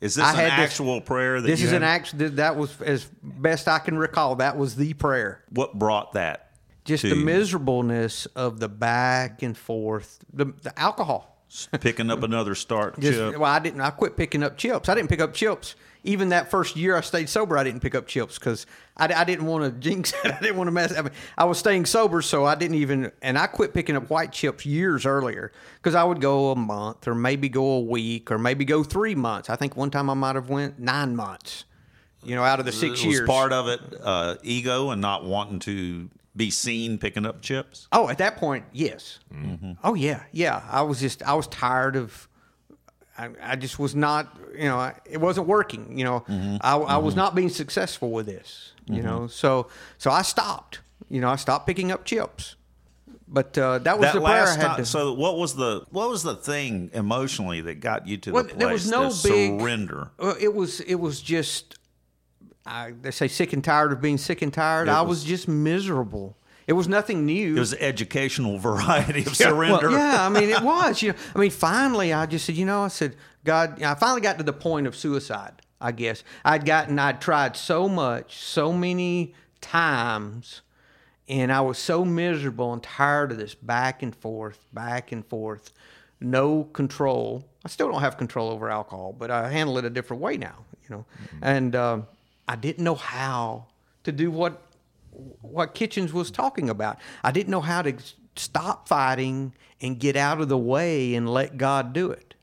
[0.00, 1.40] Is this I an actual this, prayer?
[1.40, 1.82] That this is had?
[1.82, 2.30] an actual.
[2.30, 4.36] That was as best I can recall.
[4.36, 5.44] That was the prayer.
[5.50, 6.50] What brought that?
[6.84, 11.38] Just the miserableness of the back and forth, the, the alcohol
[11.80, 13.36] picking up another start Just, chip.
[13.36, 13.82] Well, I didn't.
[13.82, 14.88] I quit picking up chips.
[14.88, 15.74] I didn't pick up chips.
[16.04, 19.24] Even that first year I stayed sober, I didn't pick up chips because I, I,
[19.24, 20.32] didn't want to jinx it.
[20.32, 20.96] I didn't want to mess.
[20.96, 23.12] I, mean, I was staying sober, so I didn't even.
[23.22, 27.08] And I quit picking up white chips years earlier because I would go a month
[27.08, 29.50] or maybe go a week or maybe go three months.
[29.50, 31.64] I think one time I might have went nine months.
[32.24, 35.24] You know, out of the six was years, part of it uh, ego and not
[35.24, 37.88] wanting to be seen picking up chips?
[37.92, 39.18] Oh, at that point, yes.
[39.34, 39.72] Mm-hmm.
[39.84, 40.62] Oh yeah, yeah.
[40.70, 42.28] I was just I was tired of.
[43.18, 45.98] I, I just was not, you know, it wasn't working.
[45.98, 46.56] You know, mm-hmm.
[46.60, 47.20] I, I was mm-hmm.
[47.20, 48.72] not being successful with this.
[48.86, 49.26] You know, mm-hmm.
[49.28, 50.80] so so I stopped.
[51.10, 52.56] You know, I stopped picking up chips.
[53.30, 54.86] But uh, that was that the prayer I had time, to.
[54.86, 58.50] So what was the what was the thing emotionally that got you to well, the
[58.50, 60.10] place there was no big, surrender?
[60.18, 61.76] Uh, it was it was just
[62.64, 64.88] I, they say sick and tired of being sick and tired.
[64.88, 66.37] It I was, was, just miserable.
[66.68, 67.56] It was nothing new.
[67.56, 69.88] It was educational variety of surrender.
[69.88, 71.02] Well, yeah, I mean, it was.
[71.02, 74.20] You know, I mean, finally, I just said, you know, I said, God, I finally
[74.20, 75.62] got to the point of suicide.
[75.80, 80.62] I guess I'd gotten, I'd tried so much, so many times,
[81.28, 85.72] and I was so miserable and tired of this back and forth, back and forth,
[86.20, 87.44] no control.
[87.64, 90.64] I still don't have control over alcohol, but I handle it a different way now.
[90.88, 91.38] You know, mm-hmm.
[91.42, 91.74] and.
[91.74, 92.00] Uh,
[92.48, 93.66] I didn't know how
[94.04, 94.62] to do what
[95.40, 96.98] what Kitchens was talking about.
[97.22, 97.94] I didn't know how to
[98.36, 102.34] stop fighting and get out of the way and let God do it.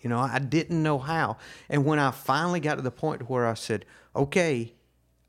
[0.00, 1.38] You know, I didn't know how.
[1.68, 4.74] And when I finally got to the point where I said, "Okay,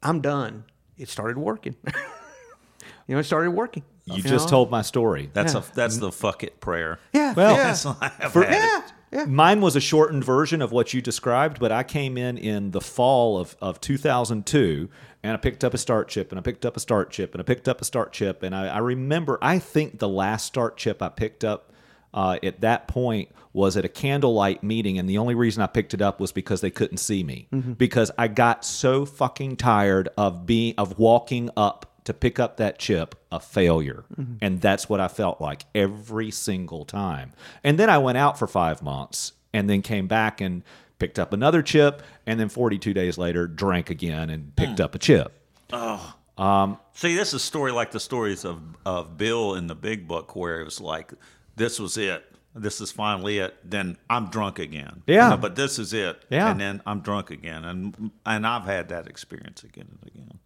[0.04, 0.66] I'm done,"
[0.98, 1.76] it started working.
[3.08, 3.84] you know, it started working.
[4.04, 4.52] You, you just know?
[4.52, 5.30] told my story.
[5.34, 5.62] That's yeah.
[5.62, 7.00] a that's the fuck it prayer.
[7.14, 7.34] Yeah.
[7.34, 7.74] Well, yeah.
[8.30, 8.82] For, yeah.
[9.16, 9.26] Yeah.
[9.26, 12.82] Mine was a shortened version of what you described, but I came in in the
[12.82, 14.90] fall of, of 2002
[15.24, 17.40] and I picked up a start chip and I picked up a start chip and
[17.40, 18.44] I picked up a start chip.
[18.44, 21.72] And I, I remember, I think the last start chip I picked up
[22.14, 25.00] uh, at that point was at a candlelight meeting.
[25.00, 27.72] And the only reason I picked it up was because they couldn't see me mm-hmm.
[27.72, 32.80] because I got so fucking tired of being, of walking up to pick up that
[32.80, 34.06] chip a failure.
[34.18, 34.36] Mm-hmm.
[34.42, 37.34] And that's what I felt like every single time.
[37.64, 40.64] And then I went out for five months and then came back and
[41.00, 42.02] picked up another chip.
[42.26, 44.84] And then 42 days later, drank again and picked mm.
[44.84, 45.34] up a chip.
[45.74, 46.16] Oh.
[46.38, 50.08] Um, See, this is a story like the stories of, of Bill in the big
[50.08, 51.14] book where it was like,
[51.56, 52.24] this was it.
[52.54, 53.56] This is finally it.
[53.64, 55.04] Then I'm drunk again.
[55.08, 55.26] Yeah.
[55.26, 56.24] You know, but this is it.
[56.30, 56.52] Yeah.
[56.52, 57.66] And then I'm drunk again.
[57.66, 60.40] And and I've had that experience again and again.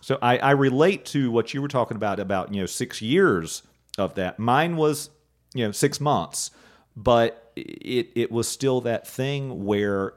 [0.00, 3.62] So I, I relate to what you were talking about about you know six years
[3.98, 4.38] of that.
[4.38, 5.10] Mine was,
[5.54, 6.50] you know, six months,
[6.96, 10.14] but it it was still that thing where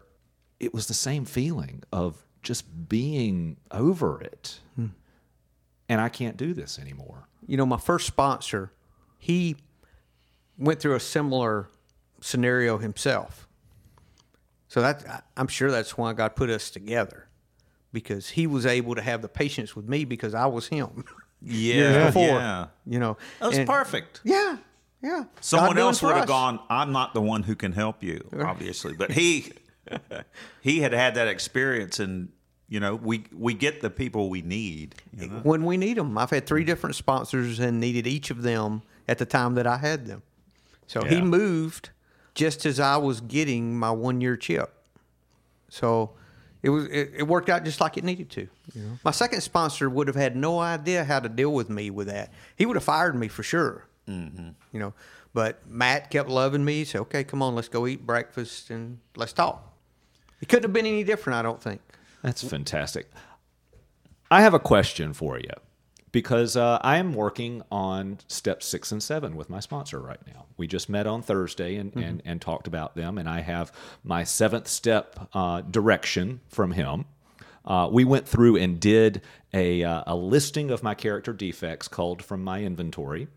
[0.60, 4.88] it was the same feeling of just being over it, hmm.
[5.90, 7.28] and I can't do this anymore.
[7.46, 8.72] You know, my first sponsor,
[9.18, 9.56] he
[10.58, 11.70] went through a similar
[12.22, 13.48] scenario himself.
[14.68, 17.27] So that I'm sure that's why God put us together,
[17.92, 21.06] because he was able to have the patience with me because I was him.
[21.40, 22.68] Yeah, before, yeah.
[22.88, 24.22] you know, That was perfect.
[24.24, 24.58] Yeah,
[25.04, 25.26] yeah.
[25.40, 26.60] Someone else would have gone.
[26.68, 29.52] I'm not the one who can help you, obviously, but he
[30.62, 32.30] he had had that experience, and
[32.68, 34.96] you know, we we get the people we need.
[35.16, 35.40] You know?
[35.44, 36.18] when we need them.
[36.18, 36.70] I've had three mm-hmm.
[36.70, 40.24] different sponsors and needed each of them at the time that I had them.
[40.88, 41.92] So he moved
[42.34, 44.74] just as I was getting my one year chip.
[45.70, 46.12] So
[46.64, 48.48] it was it, it worked out just like it needed to.
[48.76, 49.00] Know?
[49.04, 52.32] My second sponsor would have had no idea how to deal with me with that.
[52.56, 53.86] He would have fired me for sure.
[54.08, 54.50] Mm-hmm.
[54.72, 54.94] You know,
[55.34, 56.80] but Matt kept loving me.
[56.80, 59.74] He said, "Okay, come on, let's go eat breakfast and let's talk."
[60.42, 61.82] It couldn't have been any different, I don't think.
[62.22, 63.10] That's fantastic.
[64.30, 65.50] I have a question for you
[66.18, 70.48] because uh, I am working on step six and seven with my sponsor right now.
[70.58, 73.72] We just met on Thursday and, and, and talked about them, and I have
[74.04, 77.06] my seventh step uh, direction from him.
[77.64, 79.22] Uh, we went through and did
[79.54, 83.28] a, uh, a listing of my character defects culled from my inventory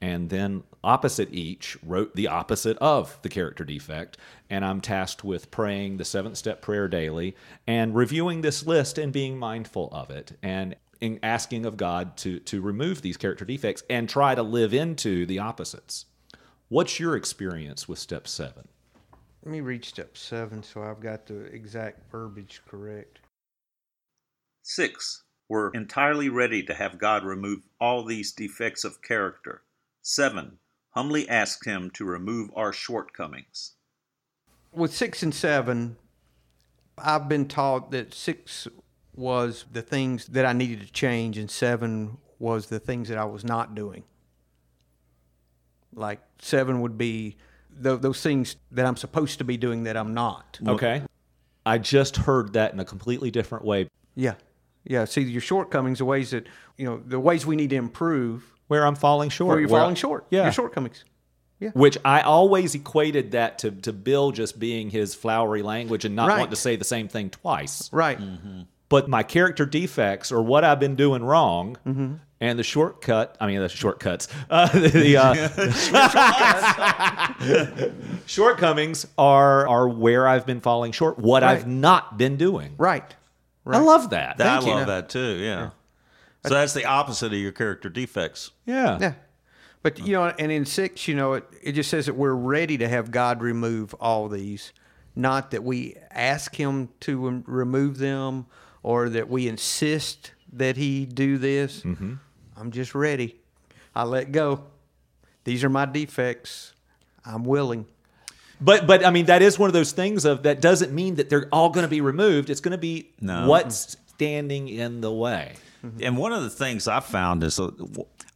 [0.00, 4.16] and then opposite each wrote the opposite of the character defect
[4.50, 7.36] and i'm tasked with praying the seventh step prayer daily
[7.68, 12.38] and reviewing this list and being mindful of it and in asking of god to
[12.40, 16.06] to remove these character defects and try to live into the opposites
[16.68, 18.66] what's your experience with step seven
[19.44, 23.18] Let me read step seven so I've got the exact verbiage correct.
[24.62, 29.62] Six, we're entirely ready to have God remove all these defects of character.
[30.00, 30.58] Seven,
[30.90, 33.72] humbly ask Him to remove our shortcomings.
[34.72, 35.96] with six and seven,
[36.96, 38.68] I've been taught that six
[39.14, 43.24] was the things that I needed to change, and seven was the things that I
[43.24, 44.04] was not doing.
[45.94, 47.36] Like seven would be
[47.82, 50.58] th- those things that I'm supposed to be doing that I'm not.
[50.66, 51.02] okay
[51.64, 54.34] i just heard that in a completely different way Yeah,
[54.84, 55.04] yeah.
[55.04, 58.84] See, your shortcomings, the ways that you know, the ways we need to improve, where
[58.84, 60.26] i'm falling short where you're where I- falling short.
[60.30, 61.04] yeah your shortcomings.
[61.60, 61.70] Yeah.
[61.74, 66.26] Which I always equated that to, to Bill just being his flowery language and not
[66.26, 66.38] Right.
[66.38, 67.88] wanting to say the same thing twice.
[67.92, 68.18] Right.
[68.18, 68.62] Mm-hmm.
[68.92, 72.14] But my character defects or what I've been doing wrong Mm-hmm.
[72.40, 75.48] and the shortcut, I mean, the shortcuts, uh, the uh,
[78.26, 82.74] shortcomings are, are where I've been falling short, what I've not been doing.
[82.78, 83.14] Right.
[83.64, 83.78] right.
[83.78, 84.40] I love that.
[84.40, 84.74] I Thank you.
[84.74, 85.36] love that too.
[85.38, 85.70] Yeah.
[86.44, 88.50] So that's the opposite of your character defects.
[88.66, 88.98] Yeah.
[89.00, 89.14] Yeah.
[89.82, 92.78] But you know, and in six, you know, it, it just says that we're ready
[92.78, 94.72] to have God remove all these,
[95.16, 98.46] not that we ask Him to remove them
[98.82, 101.82] or that we insist that He do this.
[101.82, 102.14] Mm-hmm.
[102.56, 103.36] I'm just ready.
[103.94, 104.64] I let go.
[105.44, 106.72] These are my defects.
[107.24, 107.86] I'm willing.
[108.60, 111.28] But but I mean that is one of those things of that doesn't mean that
[111.28, 112.48] they're all going to be removed.
[112.50, 113.48] It's going to be No.
[113.48, 115.54] what's standing in the way.
[116.00, 117.70] And one of the things I found is uh,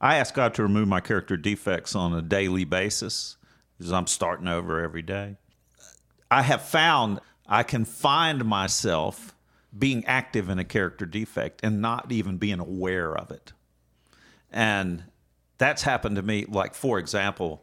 [0.01, 3.37] I ask God to remove my character defects on a daily basis
[3.79, 5.37] because I'm starting over every day.
[6.29, 9.33] I have found I can find myself
[9.79, 13.53] being active in a character defect and not even being aware of it.
[14.51, 15.05] And
[15.59, 16.45] that's happened to me.
[16.47, 17.63] Like, for example,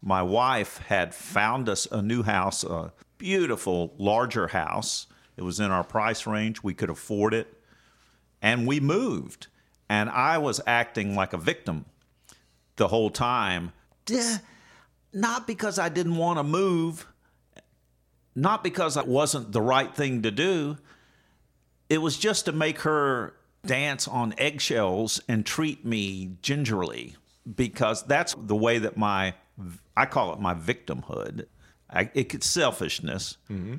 [0.00, 5.06] my wife had found us a new house, a beautiful, larger house.
[5.36, 6.62] It was in our price range.
[6.62, 7.56] We could afford it.
[8.40, 9.46] And we moved.
[9.88, 11.84] And I was acting like a victim
[12.76, 13.72] the whole time.
[14.04, 14.38] Duh.
[15.12, 17.06] Not because I didn't want to move,
[18.34, 20.78] not because it wasn't the right thing to do.
[21.92, 23.34] It was just to make her
[23.66, 27.16] dance on eggshells and treat me gingerly
[27.54, 29.34] because that's the way that my
[29.96, 31.46] I call it my victimhood.
[31.90, 33.36] I, it's selfishness.
[33.50, 33.74] Mm-hmm.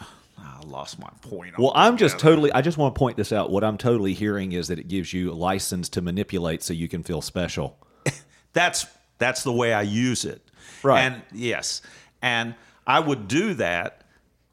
[0.00, 1.56] Ah, I lost my point.
[1.58, 2.50] Well, I'm just totally.
[2.52, 3.50] I just want to point this out.
[3.50, 6.88] What I'm totally hearing is that it gives you a license to manipulate, so you
[6.88, 7.78] can feel special.
[8.52, 8.86] that's
[9.18, 10.42] that's the way I use it.
[10.82, 11.02] Right.
[11.02, 11.82] And yes,
[12.20, 12.56] and
[12.86, 13.97] I would do that,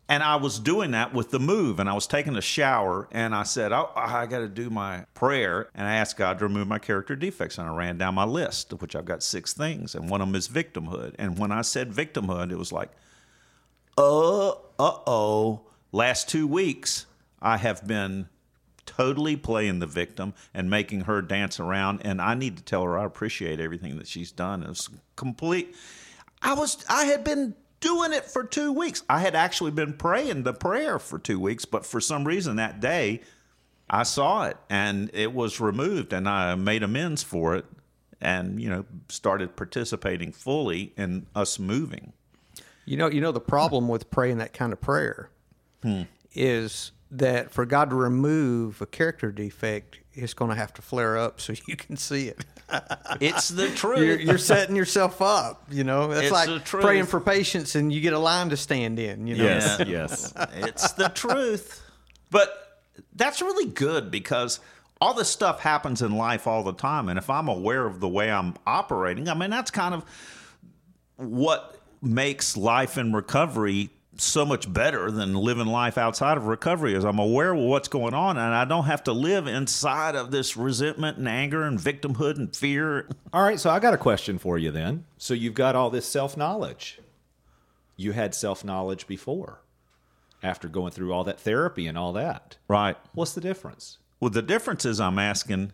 [0.07, 3.33] and I was doing that with the move, and I was taking a shower, and
[3.33, 6.67] I said, "Oh, I got to do my prayer," and I asked God to remove
[6.67, 10.09] my character defects, and I ran down my list, which I've got six things, and
[10.09, 11.15] one of them is victimhood.
[11.17, 12.91] And when I said victimhood, it was like,
[13.97, 15.61] uh, uh oh.
[15.91, 17.05] Last two weeks,
[17.41, 18.27] I have been
[18.85, 22.01] totally playing the victim and making her dance around.
[22.03, 24.63] And I need to tell her I appreciate everything that she's done.
[24.63, 25.75] It was complete.
[26.41, 29.03] I was I had been doing it for two weeks.
[29.09, 32.79] I had actually been praying the prayer for two weeks, but for some reason that
[32.79, 33.21] day
[33.89, 37.65] I saw it and it was removed and I made amends for it
[38.21, 42.13] and, you know, started participating fully in us moving.
[42.85, 45.29] You know, you know the problem with praying that kind of prayer
[45.81, 46.03] hmm.
[46.33, 51.17] is that for God to remove a character defect, it's going to have to flare
[51.17, 52.43] up so you can see it.
[53.21, 53.99] It's the truth.
[54.05, 55.63] You're, you're setting yourself up.
[55.69, 56.83] You know, that's It's like the truth.
[56.83, 59.27] praying for patience and you get a line to stand in.
[59.27, 60.33] You know, Yes, yes.
[60.55, 61.83] it's the truth.
[62.31, 62.81] But
[63.15, 64.59] that's really good because
[64.99, 67.07] all this stuff happens in life all the time.
[67.07, 70.03] And if I'm aware of the way I'm operating, I mean, that's kind of
[71.17, 77.03] what makes life in recovery so much better than living life outside of recovery is
[77.03, 80.55] I'm aware of what's going on and I don't have to live inside of this
[80.55, 83.07] resentment and anger and victimhood and fear.
[83.33, 85.05] All right, so I got a question for you then.
[85.17, 86.99] So you've got all this self knowledge.
[87.97, 89.61] You had self knowledge before,
[90.43, 92.57] after going through all that therapy and all that.
[92.67, 92.97] Right.
[93.13, 93.97] What's the difference?
[94.19, 95.73] Well, the difference is I'm asking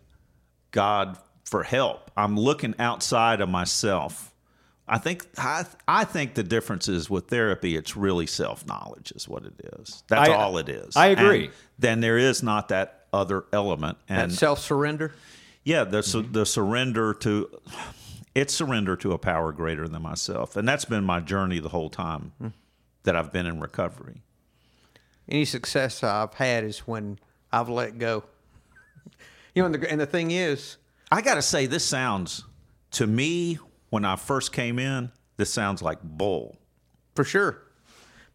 [0.70, 2.10] God for help.
[2.16, 4.31] I'm looking outside of myself.
[4.88, 9.28] I think I, I think the difference is with therapy, it's really self knowledge, is
[9.28, 10.02] what it is.
[10.08, 10.96] That's I- all it is.
[10.96, 11.46] I agree.
[11.46, 15.12] And then there is not that other element, and that self surrender.
[15.64, 16.32] yeah, the su- mm-hmm.
[16.32, 17.48] the surrender to
[18.34, 21.90] it's surrender to a power greater than myself, and that's been my journey the whole
[21.90, 22.48] time hmm.
[23.04, 24.22] that I've been in recovery.
[25.28, 27.18] Any success I've had is when
[27.52, 28.24] I've let go.
[29.54, 30.78] You know, and the, and the thing is,
[31.10, 32.42] I got to say, this sounds
[32.92, 33.58] to me
[33.92, 36.56] when I first came in, this sounds like bull.
[37.14, 37.58] for sure,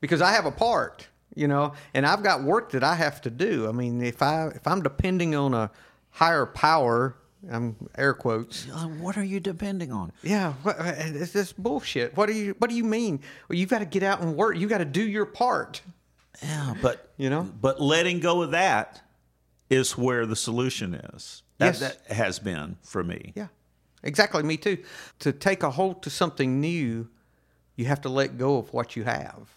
[0.02, 3.32] because I have a part, you know, and I've got work that I have to
[3.32, 3.68] do.
[3.68, 5.72] I mean, if I if I'm depending on a
[6.12, 7.16] higher power,
[7.52, 8.68] I'm air quotes.
[8.70, 10.12] Uh, What are you depending on?
[10.22, 12.16] Yeah, what, it's this bullshit.
[12.16, 13.20] What do you What do you mean?
[13.50, 14.58] Well, you've got to get out and work.
[14.58, 15.82] You got to do your part.
[16.44, 17.50] Yeah, but You know?
[17.62, 19.02] but letting go of that
[19.72, 21.42] is where the solution is.
[21.58, 21.80] That, Yes.
[21.80, 23.34] that has been for me.
[23.36, 23.48] Yeah,
[24.04, 24.44] exactly.
[24.44, 24.78] Me too.
[25.20, 27.08] To take a hold to something new,
[27.76, 29.50] you have to let go of what you have.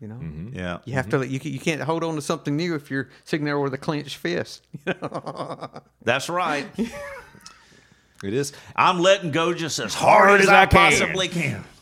[0.00, 0.56] You know, mm-hmm.
[0.56, 0.78] Yeah.
[0.84, 1.16] you have to.
[1.18, 1.32] Mm-hmm.
[1.32, 3.78] You can- you can't hold on to something new if you're sitting there with a
[3.78, 4.66] clenched fist.
[6.04, 6.66] That's right.
[8.24, 8.52] It is.
[8.74, 10.90] I'm letting go just as hard, as, I, I can.
[10.90, 11.64] possibly can.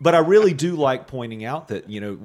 [0.00, 2.18] But I really do like pointing out that, you know,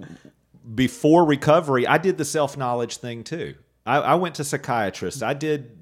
[0.75, 3.55] before recovery, I did the self knowledge thing too.
[3.85, 5.77] I, I went to psychiatrists, I did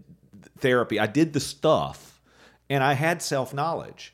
[0.60, 2.07] therapy, I did the stuff,
[2.70, 4.14] and I had self knowledge.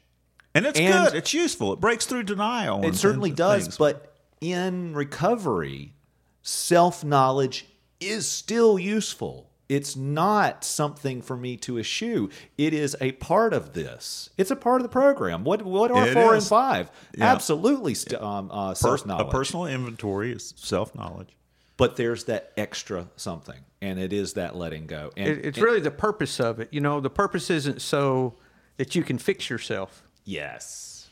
[0.56, 1.16] And it's And- good.
[1.16, 1.74] It's useful.
[1.74, 2.84] It breaks through denial.
[2.86, 3.78] It certainly does, things.
[3.78, 5.94] but in recovery,
[6.42, 7.66] self knowledge
[8.00, 9.50] is still useful.
[9.70, 12.30] It's not something for me to eschew.
[12.58, 14.30] It is a part of this.
[14.38, 15.44] It's a part of the program.
[15.44, 16.44] What what are It four is.
[16.44, 16.92] and five?
[17.18, 17.32] Yeah.
[17.32, 21.36] Absolutely, st- um, uh, Per- self a personal inventory is self knowledge.
[21.78, 25.12] but there's that extra something, and it is that letting go.
[25.18, 26.68] And It, it's and- really the purpose of it.
[26.72, 28.36] You know, the purpose isn't so
[28.78, 31.10] that you can fix yourself yes,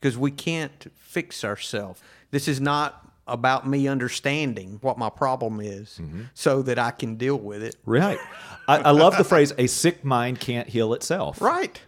[0.00, 2.00] because we can't fix ourselves.
[2.30, 6.22] This is not about me understanding what my problem is mm-hmm.
[6.34, 7.76] so that I can deal with it.
[7.84, 8.18] right.
[8.66, 11.80] I, I love the phrase: "A sick mind can't heal itself." Right.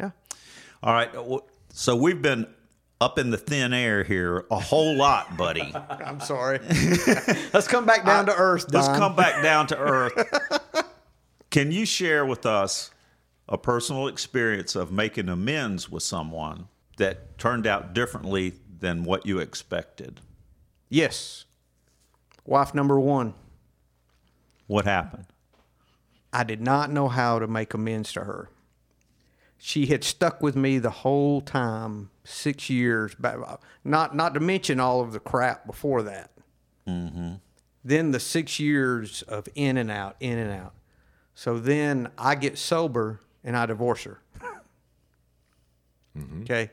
[0.00, 0.10] Yeah.
[0.82, 1.14] All right.
[1.14, 1.38] Uh,
[1.72, 2.46] so we've been
[3.00, 5.72] up in the thin air here a whole lot, buddy.
[5.90, 6.58] I'm sorry.
[7.52, 8.82] Let's come back down to earth, Don.
[8.82, 10.12] Let's come back down to earth.
[11.50, 12.90] Can you share with us
[13.48, 16.68] a personal experience of making amends with someone
[16.98, 20.20] that turned out differently than what you expected?
[20.88, 21.44] Yes.
[22.44, 23.34] Wife number one.
[24.66, 25.26] What happened?
[26.32, 28.50] I did not know how to make amends to her.
[29.56, 33.16] She had stuck with me the whole time, six years.
[33.22, 36.30] Uh, not not to mention all of the crap before that.
[36.86, 37.34] Mm-hmm.
[37.82, 40.74] Then the six years of in and out, in and out.
[41.34, 44.20] So then I get sober and I divorce her.
[46.16, 46.42] Mm-hmm.
[46.42, 46.70] Okay.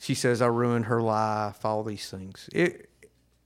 [0.00, 2.48] She says I ruined her life, all these things.
[2.52, 2.88] It,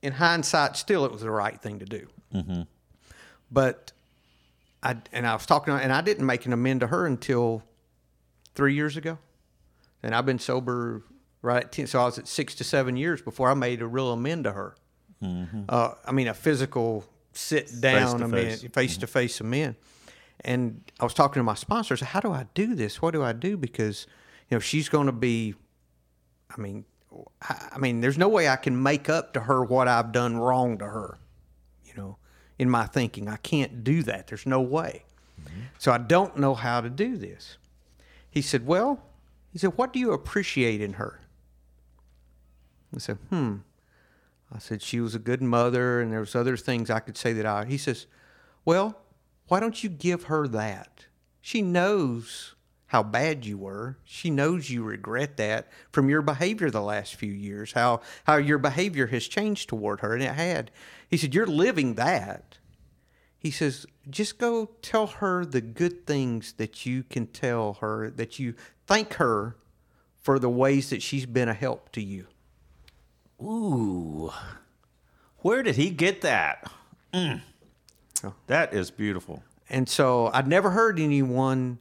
[0.01, 2.07] in hindsight, still it was the right thing to do.
[2.33, 2.61] Mm-hmm.
[3.51, 3.91] But
[4.81, 7.63] I and I was talking, and I didn't make an amend to her until
[8.55, 9.17] three years ago,
[10.01, 11.03] and I've been sober
[11.41, 11.87] right at ten.
[11.87, 14.51] So I was at six to seven years before I made a real amend to
[14.53, 14.75] her.
[15.23, 15.63] Mm-hmm.
[15.67, 17.03] Uh, I mean, a physical
[17.33, 18.73] sit down, Face-to-face.
[18.73, 19.75] face to face amend.
[20.41, 21.97] And I was talking to my sponsor.
[22.01, 23.01] I "How do I do this?
[23.01, 23.57] What do I do?
[23.57, 24.05] Because
[24.49, 25.55] you know she's going to be
[26.55, 26.85] I mean,
[27.41, 30.37] I I mean, there's no way I can make up to her what I've done
[30.37, 31.17] wrong to her.
[31.85, 32.17] You know,
[32.57, 33.27] in my thinking.
[33.27, 34.27] I can't do that.
[34.27, 35.03] There's no way.
[35.77, 37.57] So I don't know how to do this.
[38.29, 39.01] He said, Well,
[39.51, 41.21] he said, What do you appreciate in her?
[42.93, 43.57] I said, Hmm.
[44.53, 47.33] I said, She was a good mother, and there was other things I could say
[47.33, 47.65] that I.
[47.65, 48.07] He says,
[48.63, 48.97] Well,
[49.47, 51.05] why don't you give her that?
[51.41, 52.55] She knows
[52.87, 53.97] how bad you were.
[54.03, 58.57] She knows you regret that from your behavior the last few years, how, how your
[58.57, 60.71] behavior has changed toward her, and it had.
[61.09, 62.57] He said, You're living that.
[63.37, 68.39] He says, Just go tell her the good things that you can tell her, that
[68.39, 68.55] you
[68.87, 69.55] thank her
[70.21, 72.25] for the ways that she's been a help to you.
[73.41, 74.31] Ooh.
[75.39, 76.71] Where did he get that?
[77.13, 77.41] Mm.
[78.47, 79.43] That is beautiful.
[79.69, 81.79] And so I'd never heard anyone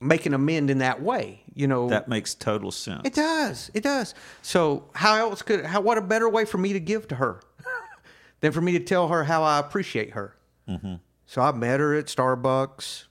[0.00, 1.40] make an amend in that way.
[1.54, 3.02] You know, That makes total sense.
[3.04, 3.70] it does.
[3.74, 4.14] It does.
[4.42, 7.40] So how else could how what a better way for me to give to her
[8.40, 10.36] than for me to tell her how I appreciate her.
[10.68, 10.94] Mm-hmm.
[11.26, 13.04] So I met her at Starbucks,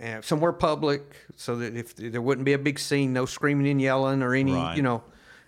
[0.00, 3.80] and somewhere public, so that if there wouldn't be a big scene, no screaming and
[3.80, 4.76] yelling or any, Right.
[4.76, 5.02] you know,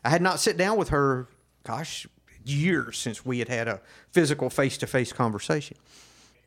[0.04, 1.26] I had not sit down with her.
[1.64, 2.06] Gosh,
[2.44, 3.80] years since we had had a
[4.12, 5.76] physical face to face conversation.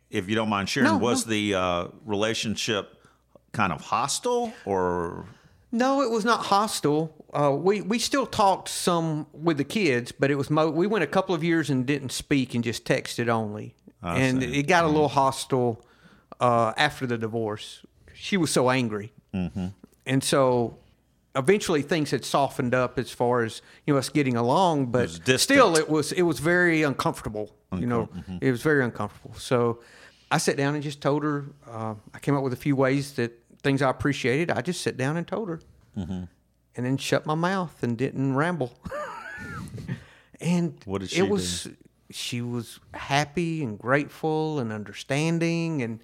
[0.10, 1.32] If you don't mind sharing, No, was no.
[1.34, 2.96] the uh, relationship
[3.52, 5.26] kind of hostile or
[5.72, 7.14] No, it was not hostile.
[7.34, 11.04] Uh, we we still talked some with the kids, but it was mo- we went
[11.04, 14.60] a couple of years and didn't speak and just texted only, and see.
[14.60, 15.86] it got a little hostile
[16.40, 17.86] uh, after the divorce.
[18.16, 19.68] She was so angry, Mm-hmm.
[20.08, 20.78] and so
[21.36, 25.40] eventually things had softened up as far as you know us getting along, but distant.
[25.40, 27.52] still it was it was very uncomfortable.
[27.72, 28.38] You know, mm-hmm.
[28.42, 29.36] it was very uncomfortable.
[29.36, 29.80] So
[30.32, 31.46] I sat down and just told her.
[31.68, 33.32] Uh, I came up with a few ways that
[33.64, 34.52] things I appreciated.
[34.52, 35.60] I just sat down and told her,
[35.98, 36.24] Mm-hmm.
[36.76, 38.74] and then shut my mouth and didn't ramble.
[40.42, 41.68] and What did she it was
[42.12, 46.00] she was happy and grateful and understanding, and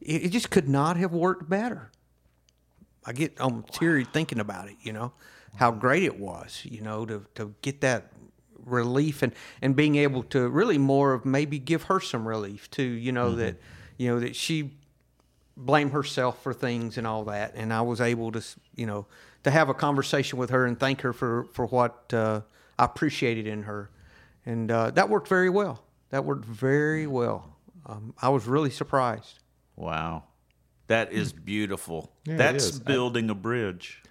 [0.00, 1.90] it, it just could not have worked better.
[3.04, 5.12] I get I'm teary thinking about it, you know,
[5.56, 8.12] how great it was, you know, to, to get that
[8.64, 9.32] relief and,
[9.62, 13.34] and being able to really more of maybe give her some relief too, you know,
[13.36, 13.56] that
[14.00, 14.70] you know, that she
[15.58, 17.52] blame herself for things and all that.
[17.54, 18.42] And I was able to,
[18.74, 19.06] you know,
[19.44, 22.40] to have a conversation with her and thank her for, for what uh,
[22.78, 23.90] I appreciated in her.
[24.46, 25.84] And uh, that worked very well.
[26.08, 27.56] That worked very well.
[27.84, 29.38] Um, I was really surprised.
[29.76, 30.24] wow.
[30.86, 32.10] That is beautiful.
[32.24, 32.80] Yeah, That's is.
[32.80, 34.02] Building a bridge.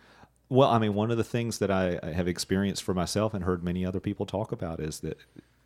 [0.49, 3.43] Well, I mean, one of the things that I, I have experienced for myself and
[3.43, 5.17] heard many other people talk about is that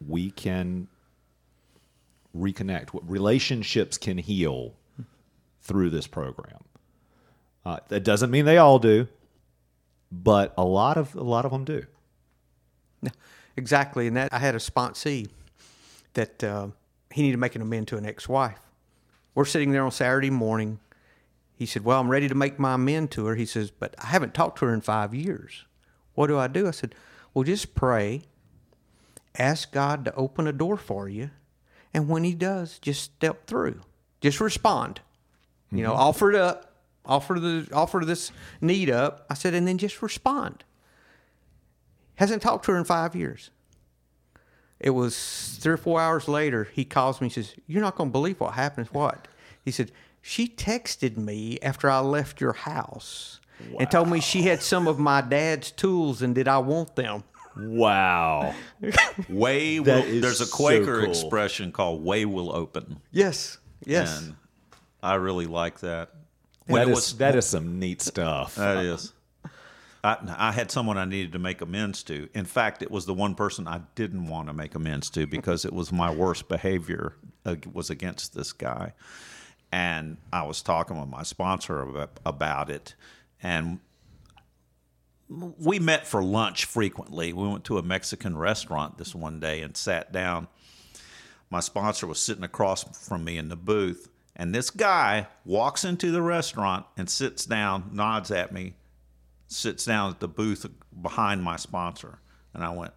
[0.06, 0.90] we can
[2.38, 2.90] reconnect.
[3.04, 4.74] Relationships can heal
[5.62, 6.60] through this program.
[7.66, 9.08] Uh, that doesn't mean they all do,
[10.12, 11.86] but a lot of a lot of them do.
[13.56, 15.30] Exactly, and that I had a sponsee
[16.14, 16.68] that uh,
[17.12, 18.60] he needed to make an amend to an ex-wife.
[19.36, 20.80] We're sitting there on Saturday morning.
[21.64, 24.07] He said, "Well, I'm ready to make my amend to her." He says, "But I
[24.07, 25.64] haven't talked to her in five years.
[26.14, 26.93] What do I do?" I said,
[27.34, 28.24] "Well, just pray,
[29.39, 31.30] ask God to open a door for you,
[31.93, 33.80] and when He does, just step through.
[34.20, 34.99] Just respond.
[35.72, 36.01] You know, mm-hmm.
[36.01, 40.66] offer it up, offer the offer this need up." I said, "And then just respond."
[42.16, 43.51] Hasn't talked to her in five years.
[44.82, 46.66] It was three or four hours later.
[46.74, 47.30] He calls me.
[47.30, 49.30] He says, "You're not going to believe what happened." What?
[49.64, 49.93] He said,
[50.26, 53.39] "She texted me after I left your house
[53.80, 57.24] and told me she had some of my dad's tools and did I want them."
[57.55, 58.55] Wow.
[59.30, 61.09] Way will, That is there's a so Quaker cool.
[61.09, 63.59] expression called "way will open," Yes.
[63.86, 64.21] Yes.
[64.24, 64.36] and
[65.03, 66.09] I really like that.
[66.67, 68.55] that it is was- that is some neat stuff.
[68.55, 69.13] That is.
[70.05, 72.28] I, I had someone I needed to make amends to.
[72.34, 75.63] In fact, it was the one person I didn't want to make amends to because
[75.63, 77.13] it was my worst behavior
[77.45, 78.93] uh, was against this guy.
[79.74, 82.93] And I was talking with my sponsor about, it,
[83.41, 83.80] and
[85.28, 87.34] we met for lunch frequently.
[87.34, 90.47] We went to a Mexican restaurant this one day and sat down.
[91.49, 96.11] My sponsor was sitting across from me in the booth, and this guy walks into
[96.11, 98.76] the restaurant and sits down, nods at me,
[99.47, 100.67] sits down at the booth
[101.01, 102.19] behind my sponsor.
[102.53, 102.93] And I went,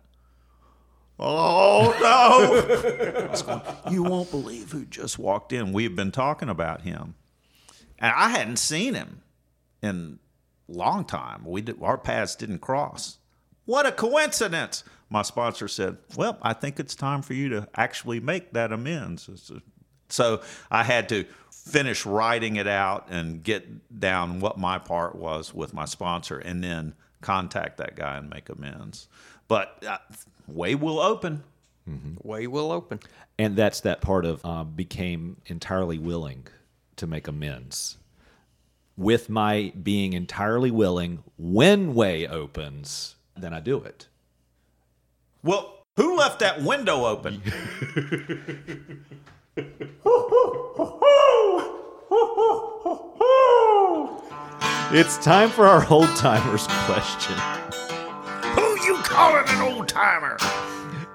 [1.18, 3.32] Oh no!
[3.46, 5.72] Going, you won't believe who just walked in.
[5.72, 7.14] We have been talking about him,
[7.98, 9.22] and I hadn't seen him
[9.82, 10.18] in
[10.68, 11.44] a long time.
[11.46, 13.18] We did, our paths didn't cross.
[13.64, 14.84] What a coincidence!
[15.08, 19.50] My sponsor said, "Well, I think it's time for you to actually make that amends."
[20.08, 25.54] So I had to finish writing it out and get down what my part was
[25.54, 29.08] with my sponsor, and then contact that guy and make amends.
[29.48, 29.98] But uh,
[30.46, 31.42] way will open.
[32.22, 33.00] way will open.
[33.38, 36.46] And that's that part of uh, became entirely willing
[36.96, 37.98] to make amends.
[38.96, 44.08] With my being entirely willing, when way opens, then I do it.
[45.42, 47.42] Well, who left that window open?
[54.92, 57.34] It's time for our old timers question.
[59.16, 60.36] Who you an old timer?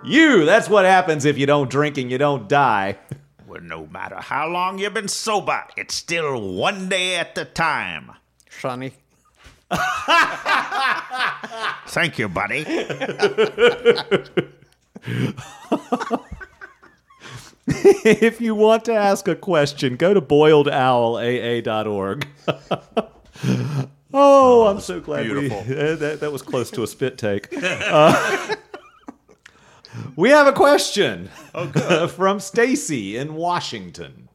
[0.04, 2.98] You, that's what happens if you don't drink and you don't die.
[3.48, 8.12] Well, no matter how long you've been sober, it's still one day at a time.
[8.50, 8.94] Sonny.
[11.88, 12.64] Thank you, buddy.
[17.68, 22.28] if you want to ask a question, go to boiledowlaa.org.
[24.14, 25.64] oh, I'm so glad beautiful.
[25.68, 27.50] we that, that was close to a spit take.
[27.64, 28.56] Uh,
[30.16, 31.30] we have a question
[32.10, 34.30] from Stacy in Washington.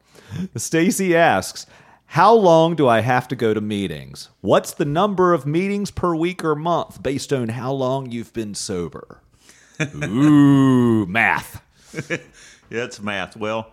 [0.55, 1.65] Stacy asks,
[2.07, 4.29] "How long do I have to go to meetings?
[4.41, 8.53] What's the number of meetings per week or month based on how long you've been
[8.53, 9.21] sober?"
[9.81, 11.61] Ooh, math.
[12.69, 13.37] Yeah, it's math.
[13.37, 13.71] Well,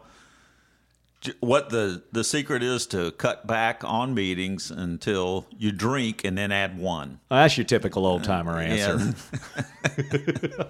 [1.41, 6.53] what the the secret is to cut back on meetings until you drink and then
[6.53, 7.21] add one.
[7.31, 9.15] Oh, that's your typical old timer uh, answer.
[10.59, 10.65] Yeah.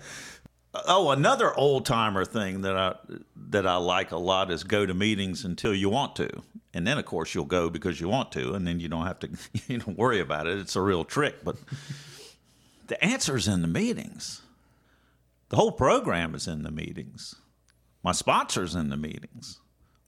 [0.86, 2.94] oh, another old timer thing that I
[3.50, 6.42] that I like a lot is go to meetings until you want to,
[6.72, 9.18] and then of course you'll go because you want to, and then you don't have
[9.20, 9.30] to
[9.68, 10.58] you know worry about it.
[10.58, 11.56] It's a real trick, but
[12.86, 14.42] the answer's in the meetings.
[15.50, 17.36] The whole program is in the meetings.
[18.02, 19.60] My sponsors in the meetings.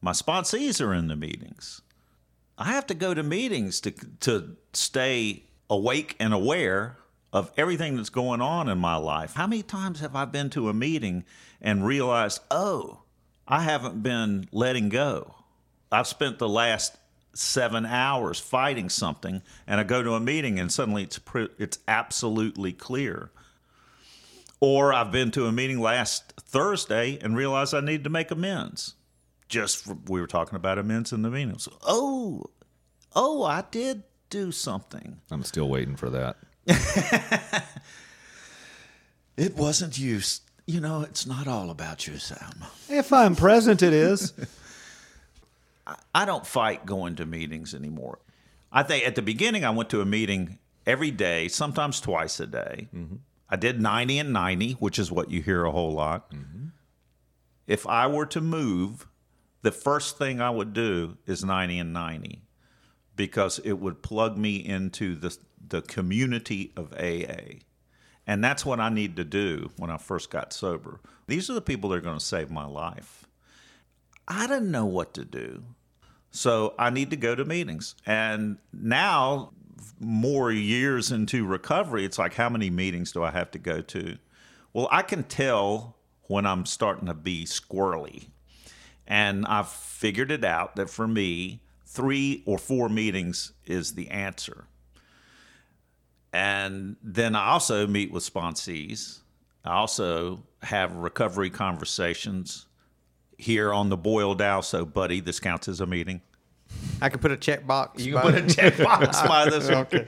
[0.07, 1.83] My sponsees are in the meetings.
[2.57, 3.91] I have to go to meetings to
[4.21, 6.99] to stay awake and aware
[7.33, 9.35] of everything that's going on in my life.
[9.35, 11.25] How many times have I been to a meeting
[11.61, 13.01] and realized, "Oh,
[13.49, 15.35] I haven't been letting go.
[15.91, 16.99] I've spent the last
[17.35, 21.19] 7 hours fighting something and I go to a meeting and suddenly it's
[21.59, 23.33] it's absolutely clear."
[24.61, 28.95] Or I've been to a meeting last Thursday and realized I need to make amends.
[29.49, 31.59] Just for, we were talking about immense in the meeting.
[31.59, 32.47] So, oh,
[33.15, 35.21] oh, I did do something.
[35.31, 36.37] I'm still waiting for that.
[39.37, 40.21] It wasn't you.
[40.67, 42.65] You know, it's not all about you, Sam.
[42.89, 44.33] If I'm present, it is.
[46.15, 48.19] I don't fight going to meetings anymore.
[48.73, 52.47] I think at the beginning, I went to a meeting every day, sometimes twice a
[52.47, 52.89] day.
[52.95, 53.17] Mm-hmm.
[53.49, 56.33] I did 90 and 90, which is what you hear a whole lot.
[56.33, 56.69] Mm-hmm.
[57.69, 59.07] If I were to move,
[59.63, 62.43] the first thing I would do is 90 and 90
[63.17, 65.37] because it would plug me into the,
[65.67, 67.61] the community of AA.
[68.27, 71.01] And that's what I need to do when I first got sober.
[71.27, 73.27] These are the people that are going to save my life.
[74.29, 75.65] I didn't know what to do.
[76.31, 77.95] So I need to go to meetings.
[78.05, 79.53] And now,
[79.99, 84.19] more years into recovery, it's like, how many meetings do I have to go to?
[84.73, 88.29] Well, I can tell when I'm starting to be squirrely.
[89.07, 94.67] And I've figured it out that for me, three or four meetings is the answer.
[96.33, 99.21] And then I also meet with sponsees.
[99.65, 102.67] I also have recovery conversations
[103.39, 104.63] here on the Boiled Owl.
[104.63, 106.21] So, buddy, this counts as a meeting.
[107.01, 108.05] I can put a check box.
[108.05, 109.69] You can put a check box by this.
[109.69, 110.07] Okay.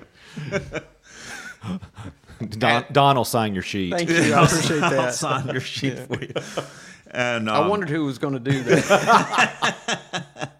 [2.50, 3.92] Don, Don will sign your sheet.
[3.92, 4.34] Thank you.
[4.34, 4.92] I appreciate that.
[4.92, 5.14] I'll that.
[5.14, 6.32] sign your sheet for you.
[7.10, 10.54] And I um, wondered who was going to do that.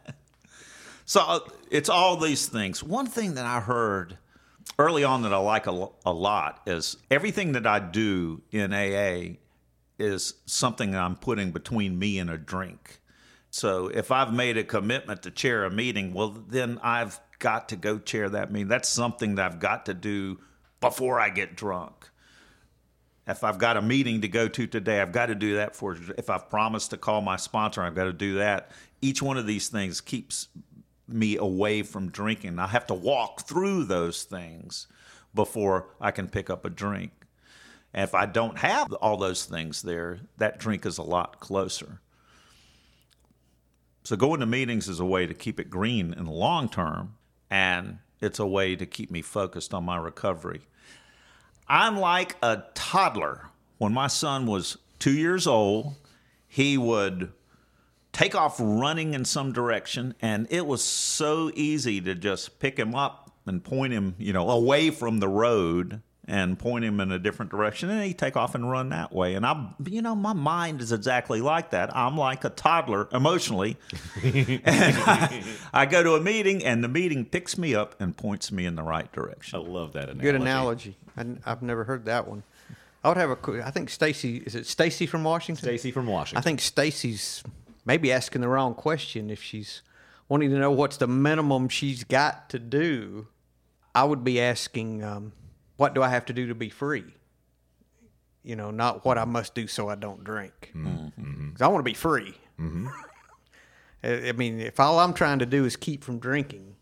[1.09, 1.39] So uh,
[1.71, 2.83] it's all these things.
[2.83, 4.19] One thing that I heard
[4.79, 9.39] early on that I like a, a lot is everything that I do in AA
[9.99, 13.01] is something I'm putting between me and a drink.
[13.51, 17.77] So if I've made a commitment to chair a meeting, well, then I've got to
[17.77, 18.69] go chair that meeting.
[18.69, 20.39] That's something that I've got to do
[20.83, 22.11] before I get drunk.
[23.29, 25.97] If I've got a meeting to go to today, I've got to do that for.
[26.17, 28.71] If I've promised to call my sponsor, I've got to do that.
[29.03, 30.49] Each one of these things keeps
[31.07, 32.59] me away from drinking.
[32.59, 34.87] I have to walk through those things
[35.35, 37.13] before I can pick up a drink.
[37.93, 42.01] And if I don't have all those things there, that drink is a lot closer.
[44.05, 47.15] So going to meetings is a way to keep it green in the long term,
[47.51, 50.63] and it's a way to keep me focused on my recovery.
[51.69, 53.47] I'm like a toddler.
[53.79, 55.95] When my son was two years old,
[56.49, 57.33] he would
[58.13, 62.95] take off running in some direction, and it was so easy to just pick him
[62.95, 67.19] up and point him, you know, away from the road and point him in a
[67.19, 69.35] different direction, and he take off and run that way.
[69.35, 71.95] And I'm, you know, my mind is exactly like that.
[71.97, 73.79] I'm like a toddler emotionally,
[74.23, 78.53] and I, I go to a meeting, and the meeting picks me up and points
[78.53, 79.59] me in the right direction.
[79.59, 80.23] I love that analogy.
[80.23, 80.97] Good analogy.
[81.17, 82.43] I, have never heard that one.
[83.03, 83.67] I would have a.
[83.67, 85.63] I think Stacy is it Stacy from Washington?
[85.63, 86.39] Stacy from Washington.
[86.39, 87.43] I think Stacy's
[87.85, 89.83] maybe asking the wrong question if she's
[90.29, 93.29] wanting to know what's the minimum she's got to do.
[93.95, 95.33] I would be asking, um,
[95.79, 97.05] what do I have to do to be free?
[98.43, 100.73] You know, not what I must do so I don't drink.
[100.75, 102.37] 'Cause I want to be free.
[104.03, 106.77] I I mean, if all I'm trying to do is keep from drinking,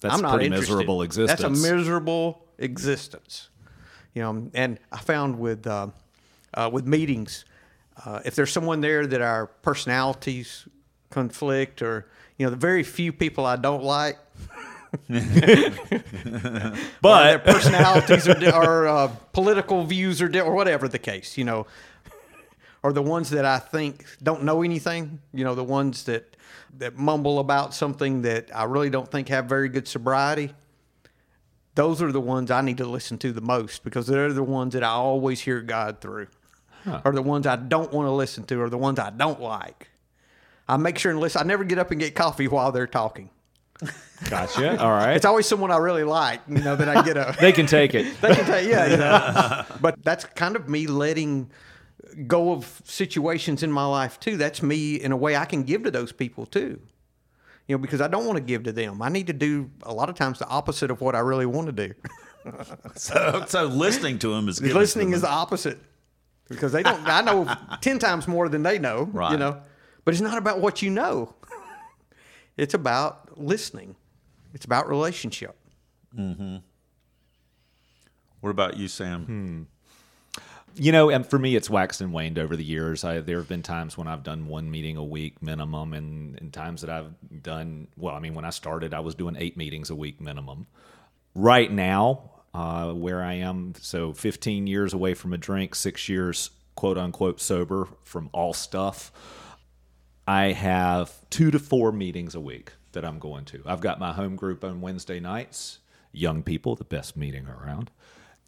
[0.00, 0.72] That's I'm not pretty interested.
[0.72, 1.40] miserable existence.
[1.40, 3.48] That's a miserable existence.
[4.14, 5.88] You know, and I found with uh,
[6.54, 7.44] uh, with meetings,
[8.04, 10.66] uh, if there's someone there that our personalities
[11.10, 12.06] conflict, or
[12.38, 14.18] you know, the very few people I don't like,
[17.00, 21.66] but personalities are, di- or uh, political views are, or whatever the case, you know,
[22.82, 26.36] or the ones that I think don't know anything, you know, the ones that
[26.78, 30.52] that mumble about something that I really don't think have very good sobriety.
[31.76, 34.74] Those are the ones I need to listen to the most because they're the ones
[34.74, 36.28] that I always hear God through,
[37.04, 39.90] or the ones I don't want to listen to, or the ones I don't like.
[40.68, 41.40] I make sure and listen.
[41.42, 43.30] I never get up and get coffee while they're talking.
[44.30, 44.80] Gotcha.
[44.80, 45.14] All right.
[45.16, 47.36] It's always someone I really like, you know, that I get up.
[47.40, 48.14] they can take it.
[48.20, 49.64] They can take, yeah, you know.
[49.80, 51.50] but that's kind of me letting
[52.26, 54.36] go of situations in my life too.
[54.36, 56.80] That's me in a way I can give to those people too.
[57.66, 59.00] You know, because I don't want to give to them.
[59.00, 61.66] I need to do a lot of times the opposite of what I really want
[61.66, 61.94] to do.
[62.94, 65.78] So, so listening to them is giving Listening them is the opposite
[66.50, 67.00] because they don't.
[67.06, 67.50] I know
[67.80, 69.08] ten times more than they know.
[69.12, 69.32] Right.
[69.32, 69.62] You know,
[70.04, 71.34] but it's not about what you know.
[72.56, 73.96] It's about listening.
[74.52, 75.56] It's about relationship.
[76.16, 76.56] Mm-hmm.
[78.40, 79.24] What about you, Sam?
[79.24, 79.62] Hmm.
[80.76, 83.04] You know, and for me, it's waxed and waned over the years.
[83.04, 86.52] I, there have been times when I've done one meeting a week minimum, and, and
[86.52, 89.90] times that I've done, well, I mean, when I started, I was doing eight meetings
[89.90, 90.66] a week minimum.
[91.34, 96.50] Right now, uh, where I am, so 15 years away from a drink, six years,
[96.74, 99.12] quote unquote, sober from all stuff,
[100.26, 103.62] I have two to four meetings a week that I'm going to.
[103.66, 105.80] I've got my home group on Wednesday nights,
[106.12, 107.90] young people, the best meeting around.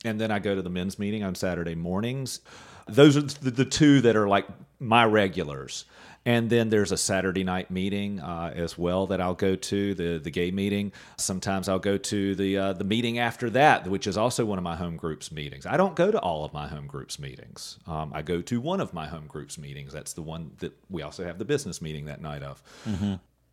[0.05, 2.41] And then I go to the men's meeting on Saturday mornings.
[2.87, 4.47] Those are the, two that are like
[4.79, 5.85] my regulars.
[6.27, 10.19] And then there's a Saturday night meeting uh, as well that I'll go to the
[10.19, 10.93] the gay meeting.
[11.17, 14.65] Sometimes I'll go to the uh, the meeting after that, which is also one of
[14.65, 15.67] my home groups meetings.
[15.67, 17.79] I don't go to all of my home groups meetings.
[17.87, 19.93] Um, I go to one of my home groups meetings.
[19.93, 22.61] That's the one that we also have the business meeting that night of.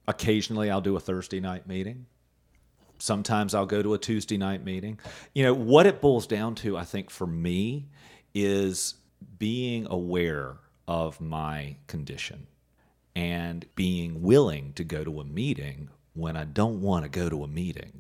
[0.07, 2.07] Occasionally, I'll do a Thursday night meeting.
[2.97, 4.99] Sometimes I'll go to a Tuesday night meeting.
[5.35, 7.85] You know, what it boils down to, I think, for me,
[8.33, 8.95] is
[9.37, 10.57] being aware
[10.87, 12.47] of my condition
[13.15, 17.43] and being willing to go to a meeting when I don't want to go to
[17.43, 17.99] a meeting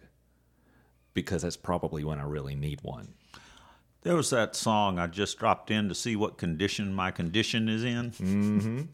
[1.13, 3.13] because that's probably when I really need one.
[4.01, 7.83] There was that song I just dropped in to see what condition my condition is
[7.83, 8.89] in.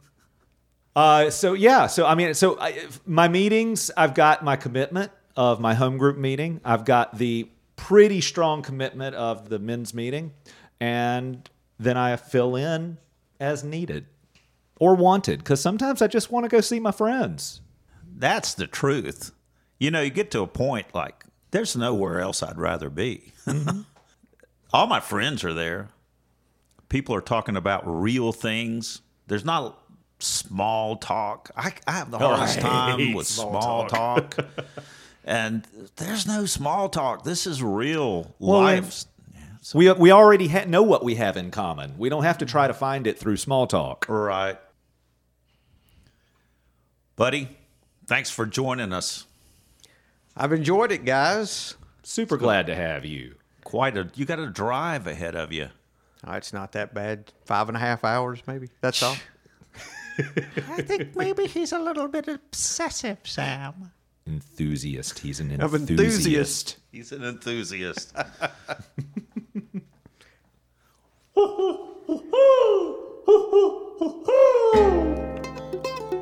[0.96, 5.60] Uh, so yeah, so I mean, so I, my meetings, I've got my commitment of
[5.60, 6.60] my home group meeting.
[6.66, 10.34] I've got the pretty strong commitment of the men's meeting,
[10.80, 11.50] and
[11.80, 12.98] then I fill in
[13.40, 14.06] as needed
[14.80, 17.62] or wanted because sometimes I just want to go see my friends.
[18.18, 19.32] That's the truth.
[19.78, 23.32] You know, you get to a point like there's nowhere else I'd rather be.
[23.46, 23.82] Mm-hmm.
[24.74, 25.90] All my friends are there.
[26.90, 29.02] People are talking about real things.
[29.28, 29.80] There's not
[30.20, 31.52] small talk.
[31.56, 34.36] I, I have the hardest I time with small small, talk.
[34.36, 34.56] talk.
[35.24, 35.66] and
[35.98, 37.24] there's no small talk.
[37.24, 39.06] This is real Well, life.
[39.74, 41.96] We we already ha- know what we have in common.
[41.98, 44.06] We don't have to try to find it through small talk.
[44.10, 44.58] Right.
[47.20, 47.50] Buddy,
[48.06, 49.26] thanks for joining us.
[50.38, 51.76] I've enjoyed it, guys.
[52.02, 53.36] Super glad to have you.
[53.66, 55.68] Quite a you got a drive ahead of you.
[56.26, 57.34] Oh, it's not that bad.
[57.44, 58.70] Five and a half hours, maybe.
[58.80, 59.18] That's all.
[60.18, 63.92] I think maybe he's a little bit obsessive, Sam.
[64.26, 65.20] Enthusiast.
[65.20, 66.26] He's an Of enthusiast.
[66.26, 66.78] enthusiast.
[66.90, 68.16] He's an enthusiast.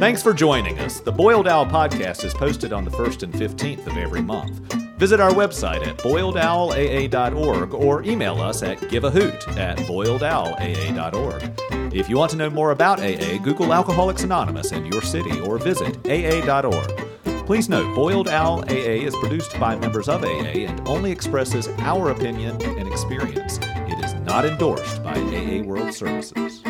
[0.00, 1.00] Thanks for joining us.
[1.00, 4.60] The Boiled Owl podcast is posted on the 1st and 15th of every month.
[4.96, 11.94] Visit our website at boiledowlaa.org or email us at giveahoot at boiledowlaa.org.
[11.94, 15.58] If you want to know more about AA, Google Alcoholics Anonymous in your city or
[15.58, 16.96] visit aa.org.
[17.44, 22.10] Please note, Boiled Owl AA is produced by members of AA and only expresses our
[22.10, 23.58] opinion and experience.
[23.62, 26.62] It is not endorsed by AA World Services.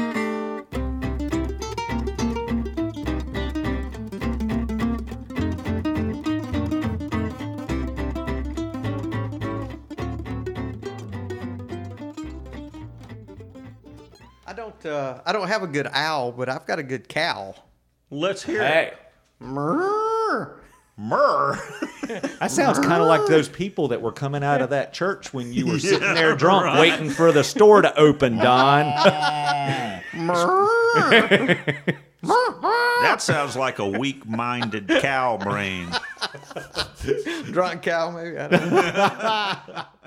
[15.01, 17.55] Uh, I don't have a good owl, but I've got a good cow.
[18.11, 18.99] Let's hear it.
[19.41, 20.59] Mrrr.
[20.99, 21.59] Myrrh.
[22.41, 25.53] That sounds kind of like those people that were coming out of that church when
[25.53, 28.87] you were sitting there drunk waiting for the store to open, Don.
[32.23, 35.89] That sounds like a weak-minded cow brain.
[37.53, 38.37] Drunk cow, maybe.
[38.39, 39.85] I don't know.